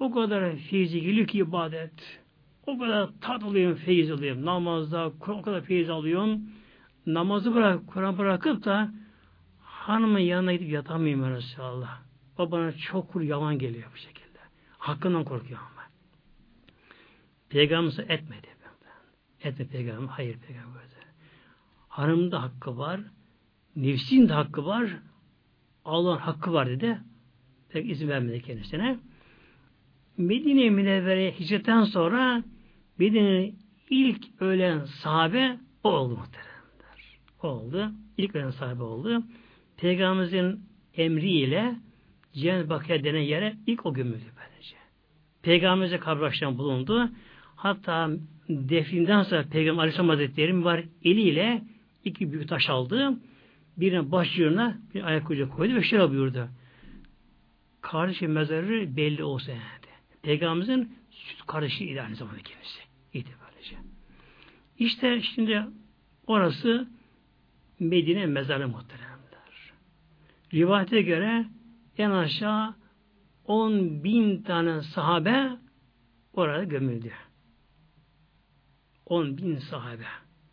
[0.00, 2.20] o kadar feyzi geliyor ki ibadet
[2.66, 4.44] o kadar tat alıyorum, feyiz alıyorum.
[4.44, 6.40] Namazda o kadar feyiz alıyorum.
[7.06, 8.92] Namazı bırak, Kur'an bırakıp da
[9.60, 11.98] hanımın yanına gidip yatamıyorum ya Resulallah.
[12.38, 14.38] O bana çok kur yalan geliyor bu şekilde.
[14.78, 15.73] Hakkından korkuyorum.
[17.54, 18.46] Peygamberimiz etmedi.
[19.40, 20.08] Etme peygamber.
[20.08, 20.82] Hayır peygamber.
[21.88, 23.00] Hanımın da hakkı var.
[23.76, 24.90] Nefsin de hakkı var.
[25.84, 26.98] Allah'ın hakkı var dedi.
[27.68, 28.98] Pek izin vermedi kendisine.
[30.16, 32.44] Medine-i Münevvere'ye hicretten sonra
[32.98, 33.58] Medine'nin
[33.90, 37.18] ilk ölen sahabe o oldu muhteremler.
[37.42, 37.90] O oldu.
[38.16, 39.22] İlk ölen sahabe oldu.
[39.76, 40.60] Peygamberimizin
[40.96, 41.74] emriyle
[42.32, 44.76] Cennet Bakıya denen yere ilk o gömüldü böylece.
[45.42, 47.10] Peygamberimize kabraştan bulundu.
[47.64, 48.10] Hatta
[48.48, 51.62] definden sonra Peygamber Aleyhisselam Hazretleri var eliyle
[52.04, 53.18] iki büyük taş aldı
[53.76, 56.48] birine başlığına bir ayak ucu koydu ve şöyle buyurdu.
[57.80, 59.60] Kardeşi mezarı belli olsa yani.
[60.22, 62.80] Peygamberimizin süt kardeşiydi aynı zamanda kendisi.
[63.14, 63.76] İyiydi böylece.
[64.78, 65.64] İşte şimdi
[66.26, 66.88] orası
[67.80, 69.72] Medine mezarı muhteremler.
[70.54, 71.44] Rivayete göre
[71.98, 72.74] en aşağı
[73.44, 75.50] 10 bin tane sahabe
[76.32, 77.12] orada gömüldü.
[79.06, 80.04] 10 bin sahabe.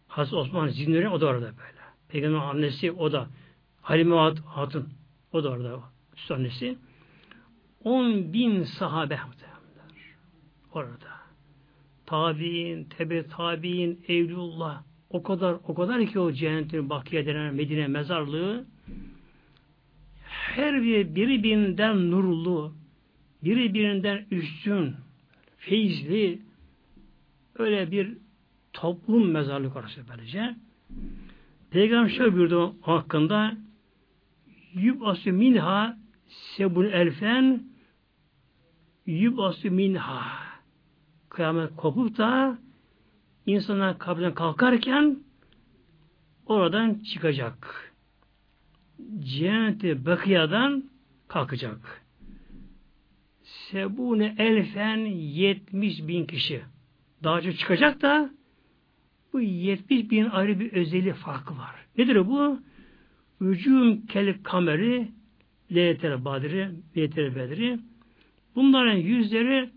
[0.07, 1.81] Hazreti Osman Zinleri o da orada böyle.
[2.09, 3.27] Peygamber annesi o da.
[3.81, 4.15] Halime
[4.45, 4.89] Hatun
[5.31, 5.79] o da orada.
[6.17, 6.77] Üst annesi.
[7.83, 9.19] On bin sahabe
[10.73, 11.11] orada.
[12.05, 18.65] Tabi'in, tebe tabi'in, evlullah o kadar o kadar ki o cennetin bakiye denen Medine mezarlığı
[20.25, 22.73] her biri birbirinden nurlu,
[23.43, 24.95] biri birinden üstün,
[25.57, 26.39] feyizli
[27.55, 28.17] öyle bir
[28.73, 30.55] toplum mezarlık orası böylece.
[31.71, 33.53] Peygamber şöyle buyurdu hakkında
[34.73, 37.63] Yub'asü minha sebun elfen
[39.05, 40.21] Yub'asü minha
[41.29, 42.57] kıyamet kopup da
[43.45, 45.19] insanlar kabrinden kalkarken
[46.45, 47.91] oradan çıkacak.
[49.19, 50.83] Cenneti Bakıya'dan
[51.27, 52.01] kalkacak.
[53.43, 56.61] Sebune elfen yetmiş bin kişi.
[57.23, 58.29] Daha çok çıkacak da
[59.33, 61.75] bu 70 bin ayrı bir özeli farkı var.
[61.97, 62.59] Nedir bu?
[63.41, 65.07] Vücum kel kameri
[65.75, 67.79] Leyletel Badri, Leyletel Bedri.
[68.55, 69.69] Bunların yüzleri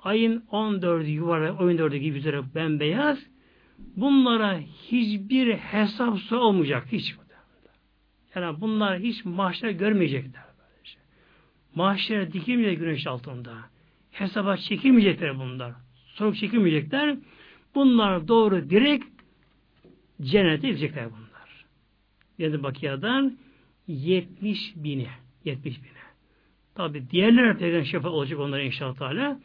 [0.00, 3.18] ayın 14'ü yuvarlak, 14'ü gibi yüzleri bembeyaz.
[3.96, 6.86] Bunlara hiçbir hesap olmayacak.
[6.92, 7.14] Hiç.
[8.34, 10.42] Yani bunlar hiç mahşer görmeyecekler.
[10.58, 10.98] Böylece.
[11.74, 13.52] Mahşere dikilmeyecek güneş altında.
[14.10, 15.72] Hesaba çekilmeyecekler bunlar.
[16.06, 17.16] Soruk çekilmeyecekler.
[17.74, 19.04] Bunlar doğru direkt
[20.22, 21.64] cennete gidecekler bunlar.
[22.38, 23.38] Yani bakiyadan
[23.86, 25.08] 70 bini.
[25.44, 26.04] 70 bine.
[26.74, 29.40] Tabi diğerler peygamber şefaat olacak onlara inşallah Teala.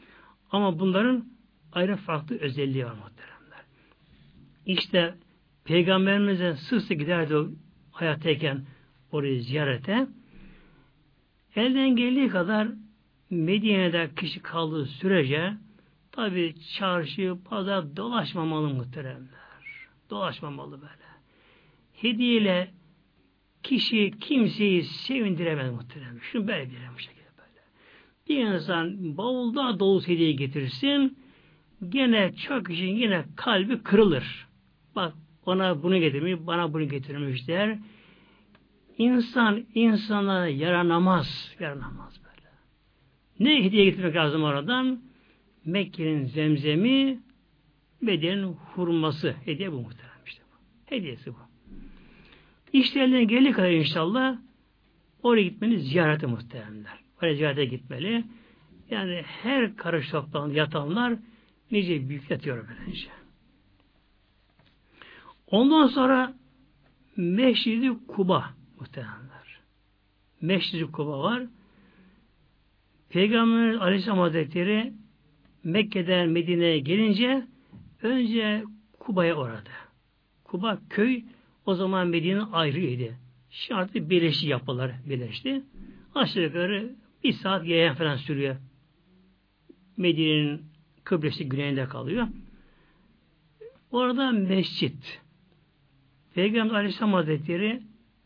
[0.52, 1.26] Ama bunların
[1.74, 3.66] ayrı farklı özelliği var muhteremler.
[4.66, 5.16] İşte
[5.66, 7.48] peygamberimize sık giderdi o
[7.92, 8.66] hayattayken
[9.12, 10.08] orayı ziyarete.
[11.56, 12.68] Elden geldiği kadar
[13.30, 15.54] Medine'de kişi kaldığı sürece
[16.20, 19.40] tabi çarşı, pazar dolaşmamalı muhteremler.
[20.10, 21.10] Dolaşmamalı böyle.
[21.94, 22.72] Hediyeyle
[23.64, 26.22] kişi kimseyi sevindiremez muhterem.
[26.22, 27.62] Şunu böyle bir bu şekilde böyle.
[28.30, 31.18] Bir insan bavulda dolu hediye getirsin
[31.90, 34.48] gene çok kişinin yine kalbi kırılır.
[34.96, 35.14] Bak
[35.46, 37.78] ona bunu getirmiş, bana bunu getirmiş der.
[38.98, 41.56] İnsan insana yaranamaz.
[41.60, 42.50] Yaranamaz böyle.
[43.40, 45.09] Ne hediye getirmek lazım oradan?
[45.66, 47.20] Mekke'nin zemzemi
[48.02, 49.36] Medine'nin hurması.
[49.46, 50.56] Hediye bu muhterem işte bu.
[50.96, 51.40] Hediyesi bu.
[52.74, 54.38] İşlerinden geldiği kadar inşallah
[55.24, 57.00] oraya gitmeni ziyarete muhteremler.
[57.22, 58.24] Oraya ziyarete gitmeli.
[58.90, 61.14] Yani her karış sokaktan yatanlar
[61.72, 63.08] nice büyük yatıyor böylece.
[65.48, 66.34] Ondan sonra
[67.16, 69.60] Meşridi Kuba muhteremler.
[70.42, 71.44] Meşridi Kuba var.
[73.10, 74.94] Peygamber Aleyhisselam Hazretleri
[75.64, 77.48] Mekke'den Medine'ye gelince
[78.04, 78.64] önce
[79.00, 79.70] Kuba'ya uğradı.
[80.44, 81.24] Kuba köy
[81.66, 83.16] o zaman Medine ayrıydı.
[83.50, 85.64] Şimdi artık birleşti yapılar birleşti.
[86.16, 88.56] Aşağı yukarı bir saat yayan falan sürüyor.
[89.98, 90.62] Medine'nin
[91.04, 92.28] kıblesi güneyinde kalıyor.
[93.92, 95.22] Orada mescit.
[96.34, 97.82] Peygamber Aleyhisselam Hazretleri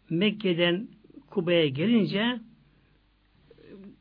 [0.10, 0.88] Mekke'den
[1.30, 2.40] Kuba'ya gelince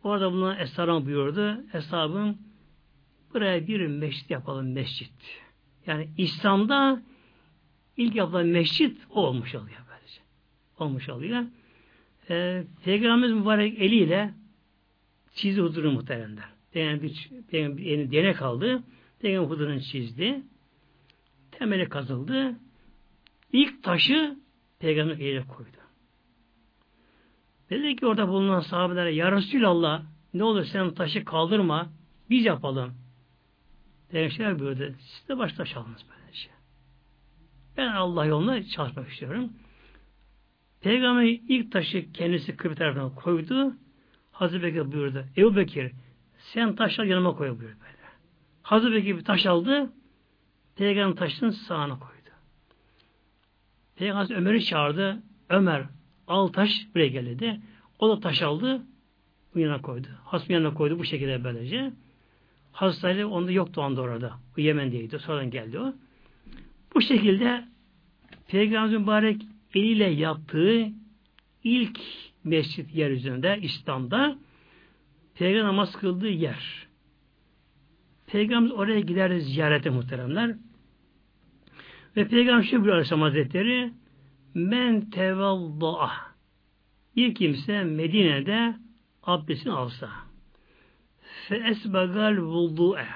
[0.04, 1.64] orada bulunan Esra'nın buyurdu.
[1.74, 2.38] Eshabım
[3.34, 5.12] buraya bir mescit yapalım mescit.
[5.86, 7.02] Yani İslam'da
[7.96, 10.20] İlk yapılan mescit olmuş oluyor böylece.
[10.78, 11.44] Olmuş oluyor.
[12.30, 14.34] Ee, Peygamberimiz mübarek eliyle
[15.34, 16.48] çizdi huzuru muhteremler.
[16.74, 18.36] Yani bir, bir elini denek.
[19.20, 20.42] Peygamber huzurunu çizdi.
[21.50, 22.56] Temeli kazıldı.
[23.52, 24.36] İlk taşı
[24.78, 25.76] Peygamber eliyle koydu.
[27.70, 30.02] Dedi ki orada bulunan sahabelere Ya Resulallah
[30.34, 31.92] ne olur sen taşı kaldırma
[32.30, 33.01] biz yapalım.
[34.12, 34.94] Peygamber buyurdu.
[34.98, 36.22] Siz de baş taş alınız böyle.
[37.76, 39.52] Ben Allah yolunda çalışmak istiyorum.
[40.80, 43.76] Peygamber ilk taşı kendisi kıble tarafına koydu.
[44.32, 45.24] Hazreti Bekir buyurdu.
[45.36, 45.92] Ebu Bekir
[46.38, 48.02] sen taşlar yanıma koy buyurdu böyle.
[48.62, 49.92] Hazreti Bekir bir taş aldı.
[50.76, 52.30] Peygamber taşının sağına koydu.
[53.96, 55.22] Peygamber Ömer'i çağırdı.
[55.48, 55.84] Ömer
[56.26, 57.60] al taş buraya gel dedi.
[57.98, 58.82] O da taş aldı.
[59.54, 60.08] Bu yana koydu.
[60.24, 61.92] Hasmı yanına koydu bu şekilde böylece.
[62.72, 64.32] Hazreti onda yoktu anda orada.
[64.56, 65.18] Bu Yemen'deydi.
[65.18, 65.94] Sonradan geldi o.
[66.94, 67.64] Bu şekilde
[68.48, 69.42] Peygamber mübarek
[69.74, 70.88] eliyle yaptığı
[71.64, 72.00] ilk
[72.44, 74.38] mescit yeryüzünde İslam'da
[75.34, 76.86] Peygamber namaz kıldığı yer.
[78.26, 80.56] Peygamber oraya giderdi ziyarete muhteremler.
[82.16, 83.92] Ve Peygamber şu bir Aleyhisselam Hazretleri
[84.54, 86.10] men tevalda'a
[87.16, 88.76] bir kimse Medine'de
[89.22, 90.10] abdestini alsa
[91.48, 93.06] fe esbagal vudu'e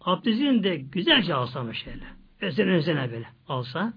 [0.00, 2.04] abdestini de güzelce alsa şöyle
[2.40, 3.92] Özene özene böyle alsa.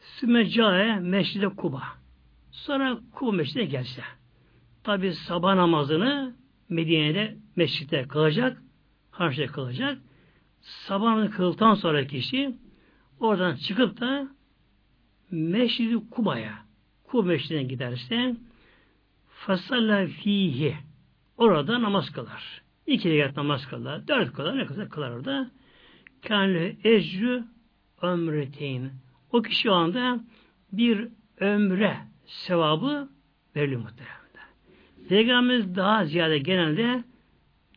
[0.00, 1.82] Sümeccae meşride Kuba.
[2.50, 4.02] Sonra Kuba meşride gelse.
[4.82, 6.34] Tabi sabah namazını
[6.68, 8.62] Medine'de meşritte kılacak.
[9.10, 9.98] Harçta kılacak.
[10.60, 12.54] Sabah namazını kıldıktan sonra kişi
[13.20, 14.28] oradan çıkıp da
[15.30, 16.58] Meşridi Kuba'ya
[17.04, 18.36] Kuba meşridine giderse
[19.28, 20.76] fasalla fihi
[21.36, 22.62] orada namaz kılar.
[22.86, 24.08] İki rekat namaz kılar.
[24.08, 24.58] Dört kılar.
[24.58, 25.50] Ne kadar kılar orada?
[26.22, 27.44] Kânle ecrü
[28.02, 28.90] ömreteyn.
[29.32, 30.20] O kişi o anda
[30.72, 31.08] bir
[31.40, 31.96] ömre
[32.26, 33.08] sevabı
[33.56, 34.24] veriliyor muhtemelen.
[35.08, 37.04] Peygamberimiz daha ziyade genelde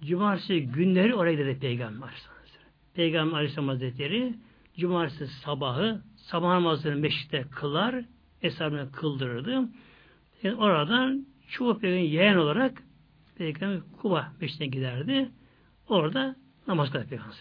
[0.06, 2.72] cumartesi günleri oraya gider Peygamber Aleyhisselam.
[2.94, 4.34] Peygamber Aleyhisselam Hazretleri
[4.78, 7.96] cumartesi sabahı sabah namazını meşritte kılar,
[8.42, 9.70] hesabını kıldırırdı.
[10.44, 12.84] Yani oradan çoğu peygamber yeğen olarak
[13.38, 15.30] Peygamber Kuba meşrine giderdi.
[15.88, 16.36] Orada
[16.68, 17.36] namaz kılar Peygamber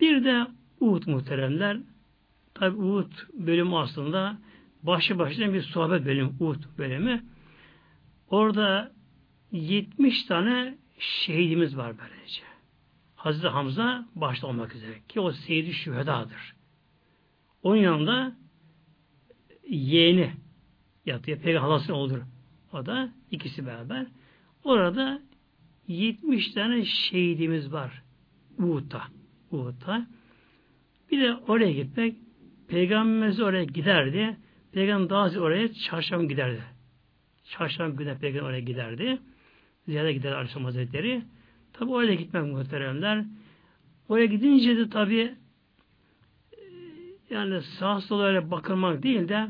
[0.00, 0.46] bir de
[0.80, 1.78] Uhud muhteremler
[2.54, 4.38] Tabi Uhud bölümü aslında
[4.82, 7.24] başı başına bir sohbet bölümü, Uhud bölümü.
[8.30, 8.92] Orada
[9.52, 12.42] 70 tane şehidimiz var böylece.
[13.16, 16.54] Hazreti Hamza başta olmak üzere ki o seyidi şühedadır.
[17.62, 18.36] Onun yanında
[19.68, 20.32] yeğeni
[21.06, 21.38] yatıyor.
[21.38, 22.20] Peygamber halası olur.
[22.72, 24.06] O da ikisi beraber.
[24.64, 25.22] Orada
[25.88, 28.02] 70 tane şehidimiz var.
[28.58, 29.02] Uhud'da.
[29.50, 30.06] Uhud'da.
[31.10, 32.16] Bir de oraya gitmek
[32.68, 34.36] Peygamberimiz oraya giderdi.
[34.72, 36.62] Peygamber daha oraya çarşamba giderdi.
[37.44, 39.18] Çarşamba günü Peygamber oraya giderdi.
[39.88, 41.22] Ziyade gider Aleyhisselam Hazretleri.
[41.72, 43.24] Tabi oraya gitmek muhteremler.
[44.08, 45.34] Oraya gidince de tabi
[47.30, 49.48] yani sağ sola öyle bakılmak değil de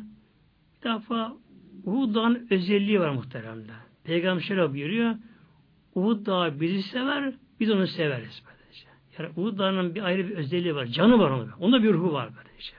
[0.85, 1.37] bir defa
[1.85, 3.77] Uhud Dağı'nın özelliği var muhteremler.
[4.05, 5.15] Peygamber şöyle buyuruyor.
[5.95, 8.43] Uhud Dağı bizi sever, biz onu severiz.
[8.47, 8.87] Böylece.
[9.19, 10.87] Yani Uhud Dağı'nın bir ayrı bir özelliği var.
[10.87, 11.51] Canı var onun.
[11.51, 12.73] Onda bir ruhu var böylece.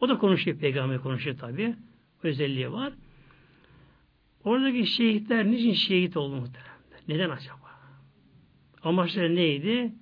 [0.00, 1.76] O da konuşuyor, peygamber konuşuyor tabi.
[2.22, 2.92] Özelliği var.
[4.44, 7.00] Oradaki şehitler niçin şehit oldu muhteremler?
[7.08, 7.62] Neden acaba?
[8.82, 9.92] Amaçları neydi?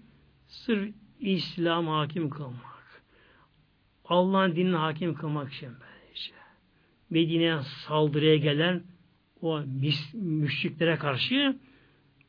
[0.47, 3.02] Sırf İslam hakim kılmak.
[4.05, 6.32] Allah'ın dinine hakim kılmak için böylece.
[7.10, 8.82] Medine'ye saldırıya gelen
[9.43, 11.57] o mis, müşriklere karşı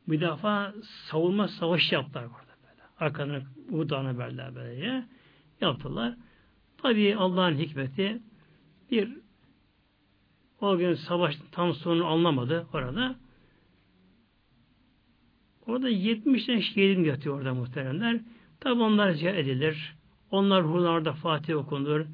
[0.08, 0.74] defa
[1.10, 2.82] savunma savaşı yaptılar burada böyle.
[3.00, 5.04] Arkadan Uhud'dan verdiler böyle.
[5.60, 6.14] Yaptılar.
[6.82, 8.22] Tabi Allah'ın hikmeti
[8.90, 9.08] bir
[10.60, 13.16] o gün savaş tam sonunu anlamadı orada.
[15.66, 18.20] Orada 70 tane şehidim yatıyor orada muhteremler.
[18.60, 19.96] Tabi onlar ziyaret edilir.
[20.30, 22.06] Onlar ruhlarda Fatih okunur.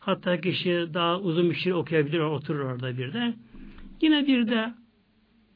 [0.00, 3.34] Hatta kişi daha uzun bir şey okuyabilir, oturur orada bir de.
[4.02, 4.74] Yine bir de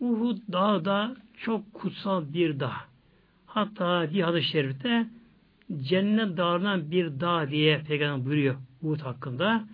[0.01, 2.77] Uhud dağı da çok kutsal bir dağ.
[3.47, 5.07] Hatta bir hadis-i şerifte
[5.83, 9.65] cennet dağından bir dağ diye peygamber buyuruyor Uhud hakkında.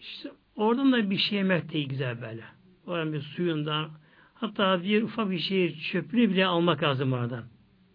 [0.00, 2.44] İşte oradan da bir şey yemek değil güzel böyle.
[2.86, 3.90] Oradan bir suyundan
[4.34, 7.44] hatta bir ufak bir şey çöpünü bile almak lazım oradan.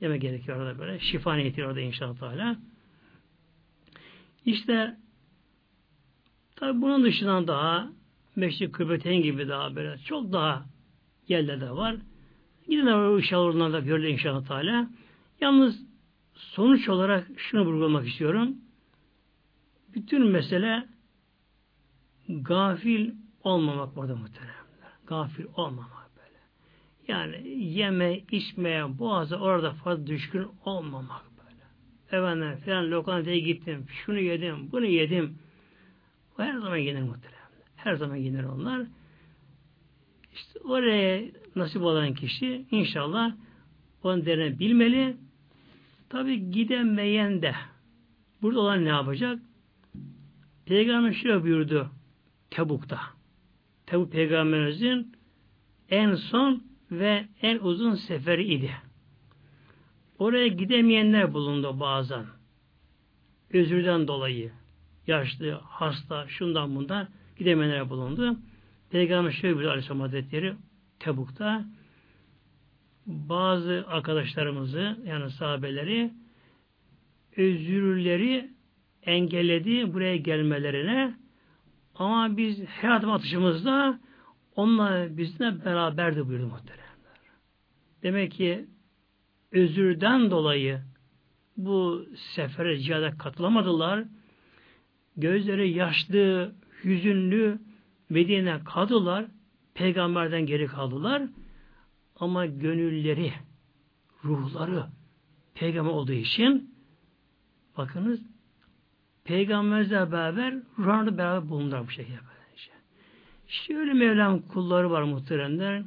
[0.01, 0.99] Yemek gerekiyor orada böyle.
[0.99, 2.55] Şifa niyeti orada inşallah Teala.
[4.45, 4.97] İşte
[6.55, 7.89] tabi bunun dışından daha
[8.35, 10.65] Meşri Kıbrıten gibi daha böyle çok daha
[11.27, 11.95] yerler de var.
[12.67, 14.89] Gidin o inşallah oradan da görülür inşallah Teala.
[15.41, 15.81] Yalnız
[16.33, 18.55] sonuç olarak şunu vurgulamak istiyorum.
[19.95, 20.87] Bütün mesele
[22.29, 23.11] gafil
[23.43, 24.53] olmamak burada muhteremler.
[25.07, 26.39] Gafil olmamak böyle.
[27.07, 31.63] Yani yeme, içmeye, boğaza orada fazla düşkün olmamak böyle.
[32.23, 35.37] Efendim filan lokantaya gittim, şunu yedim, bunu yedim.
[36.39, 37.32] O her zaman yenir muhteremler.
[37.83, 38.87] Her zaman yenir onlar.
[40.33, 41.23] İşte oraya
[41.55, 43.35] nasip olan kişi inşallah
[44.03, 45.17] onun değerini bilmeli.
[46.09, 47.55] Tabi gidemeyen de
[48.41, 49.39] burada olan ne yapacak?
[50.65, 51.89] Peygamber şöyle buyurdu
[52.49, 52.99] Tebuk'ta.
[53.85, 55.15] Tebuk peygamberimizin
[55.89, 58.71] en son ve en uzun seferi idi.
[60.19, 62.25] Oraya gidemeyenler bulundu bazen.
[63.53, 64.51] Özürden dolayı.
[65.07, 67.07] Yaşlı, hasta, şundan bundan
[67.37, 68.37] gidemeyenler bulundu.
[68.89, 70.53] Peygamber şöyle buyurdu Aleyhisselam Hazretleri
[70.99, 71.65] Tebuk'ta
[73.05, 76.11] bazı arkadaşlarımızı yani sahabeleri
[77.37, 78.49] özürleri
[79.03, 81.13] engelledi buraya gelmelerine
[81.95, 83.99] ama biz her adım atışımızda
[84.55, 86.83] onlar bizimle beraberdi buyurdu muhteremler.
[88.03, 88.65] Demek ki
[89.51, 90.81] özürden dolayı
[91.57, 94.03] bu sefere cihada katılamadılar.
[95.17, 97.59] Gözleri yaşlı, hüzünlü
[98.09, 99.25] Medine'ye kaldılar.
[99.73, 101.23] Peygamberden geri kaldılar.
[102.15, 103.33] Ama gönülleri,
[104.25, 104.85] ruhları
[105.55, 106.75] peygamber olduğu için
[107.77, 108.19] bakınız
[109.23, 112.17] peygamberle beraber ruhlarla beraber bulundular bu şekilde.
[113.47, 115.83] Şöyle Mevlam kulları var muhteremler.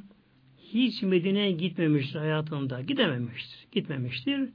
[0.57, 2.81] Hiç Medine'ye gitmemiştir hayatında.
[2.81, 3.67] Gidememiştir.
[3.71, 4.49] Gitmemiştir.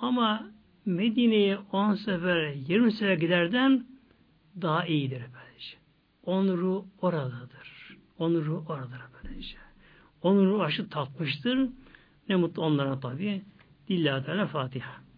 [0.00, 0.50] Ama
[0.86, 3.86] Medine'ye 10 sefer, 20 sefer giderden
[4.62, 5.22] daha iyidir.
[6.22, 7.96] Onun ruhu oradadır.
[8.18, 9.56] Onun ruhu oradadır böylece.
[10.22, 11.68] Onun ruhu aşı tatmıştır.
[12.28, 13.42] Ne mutlu onlara tabi.
[13.90, 15.11] Lillahi Teala Fatiha.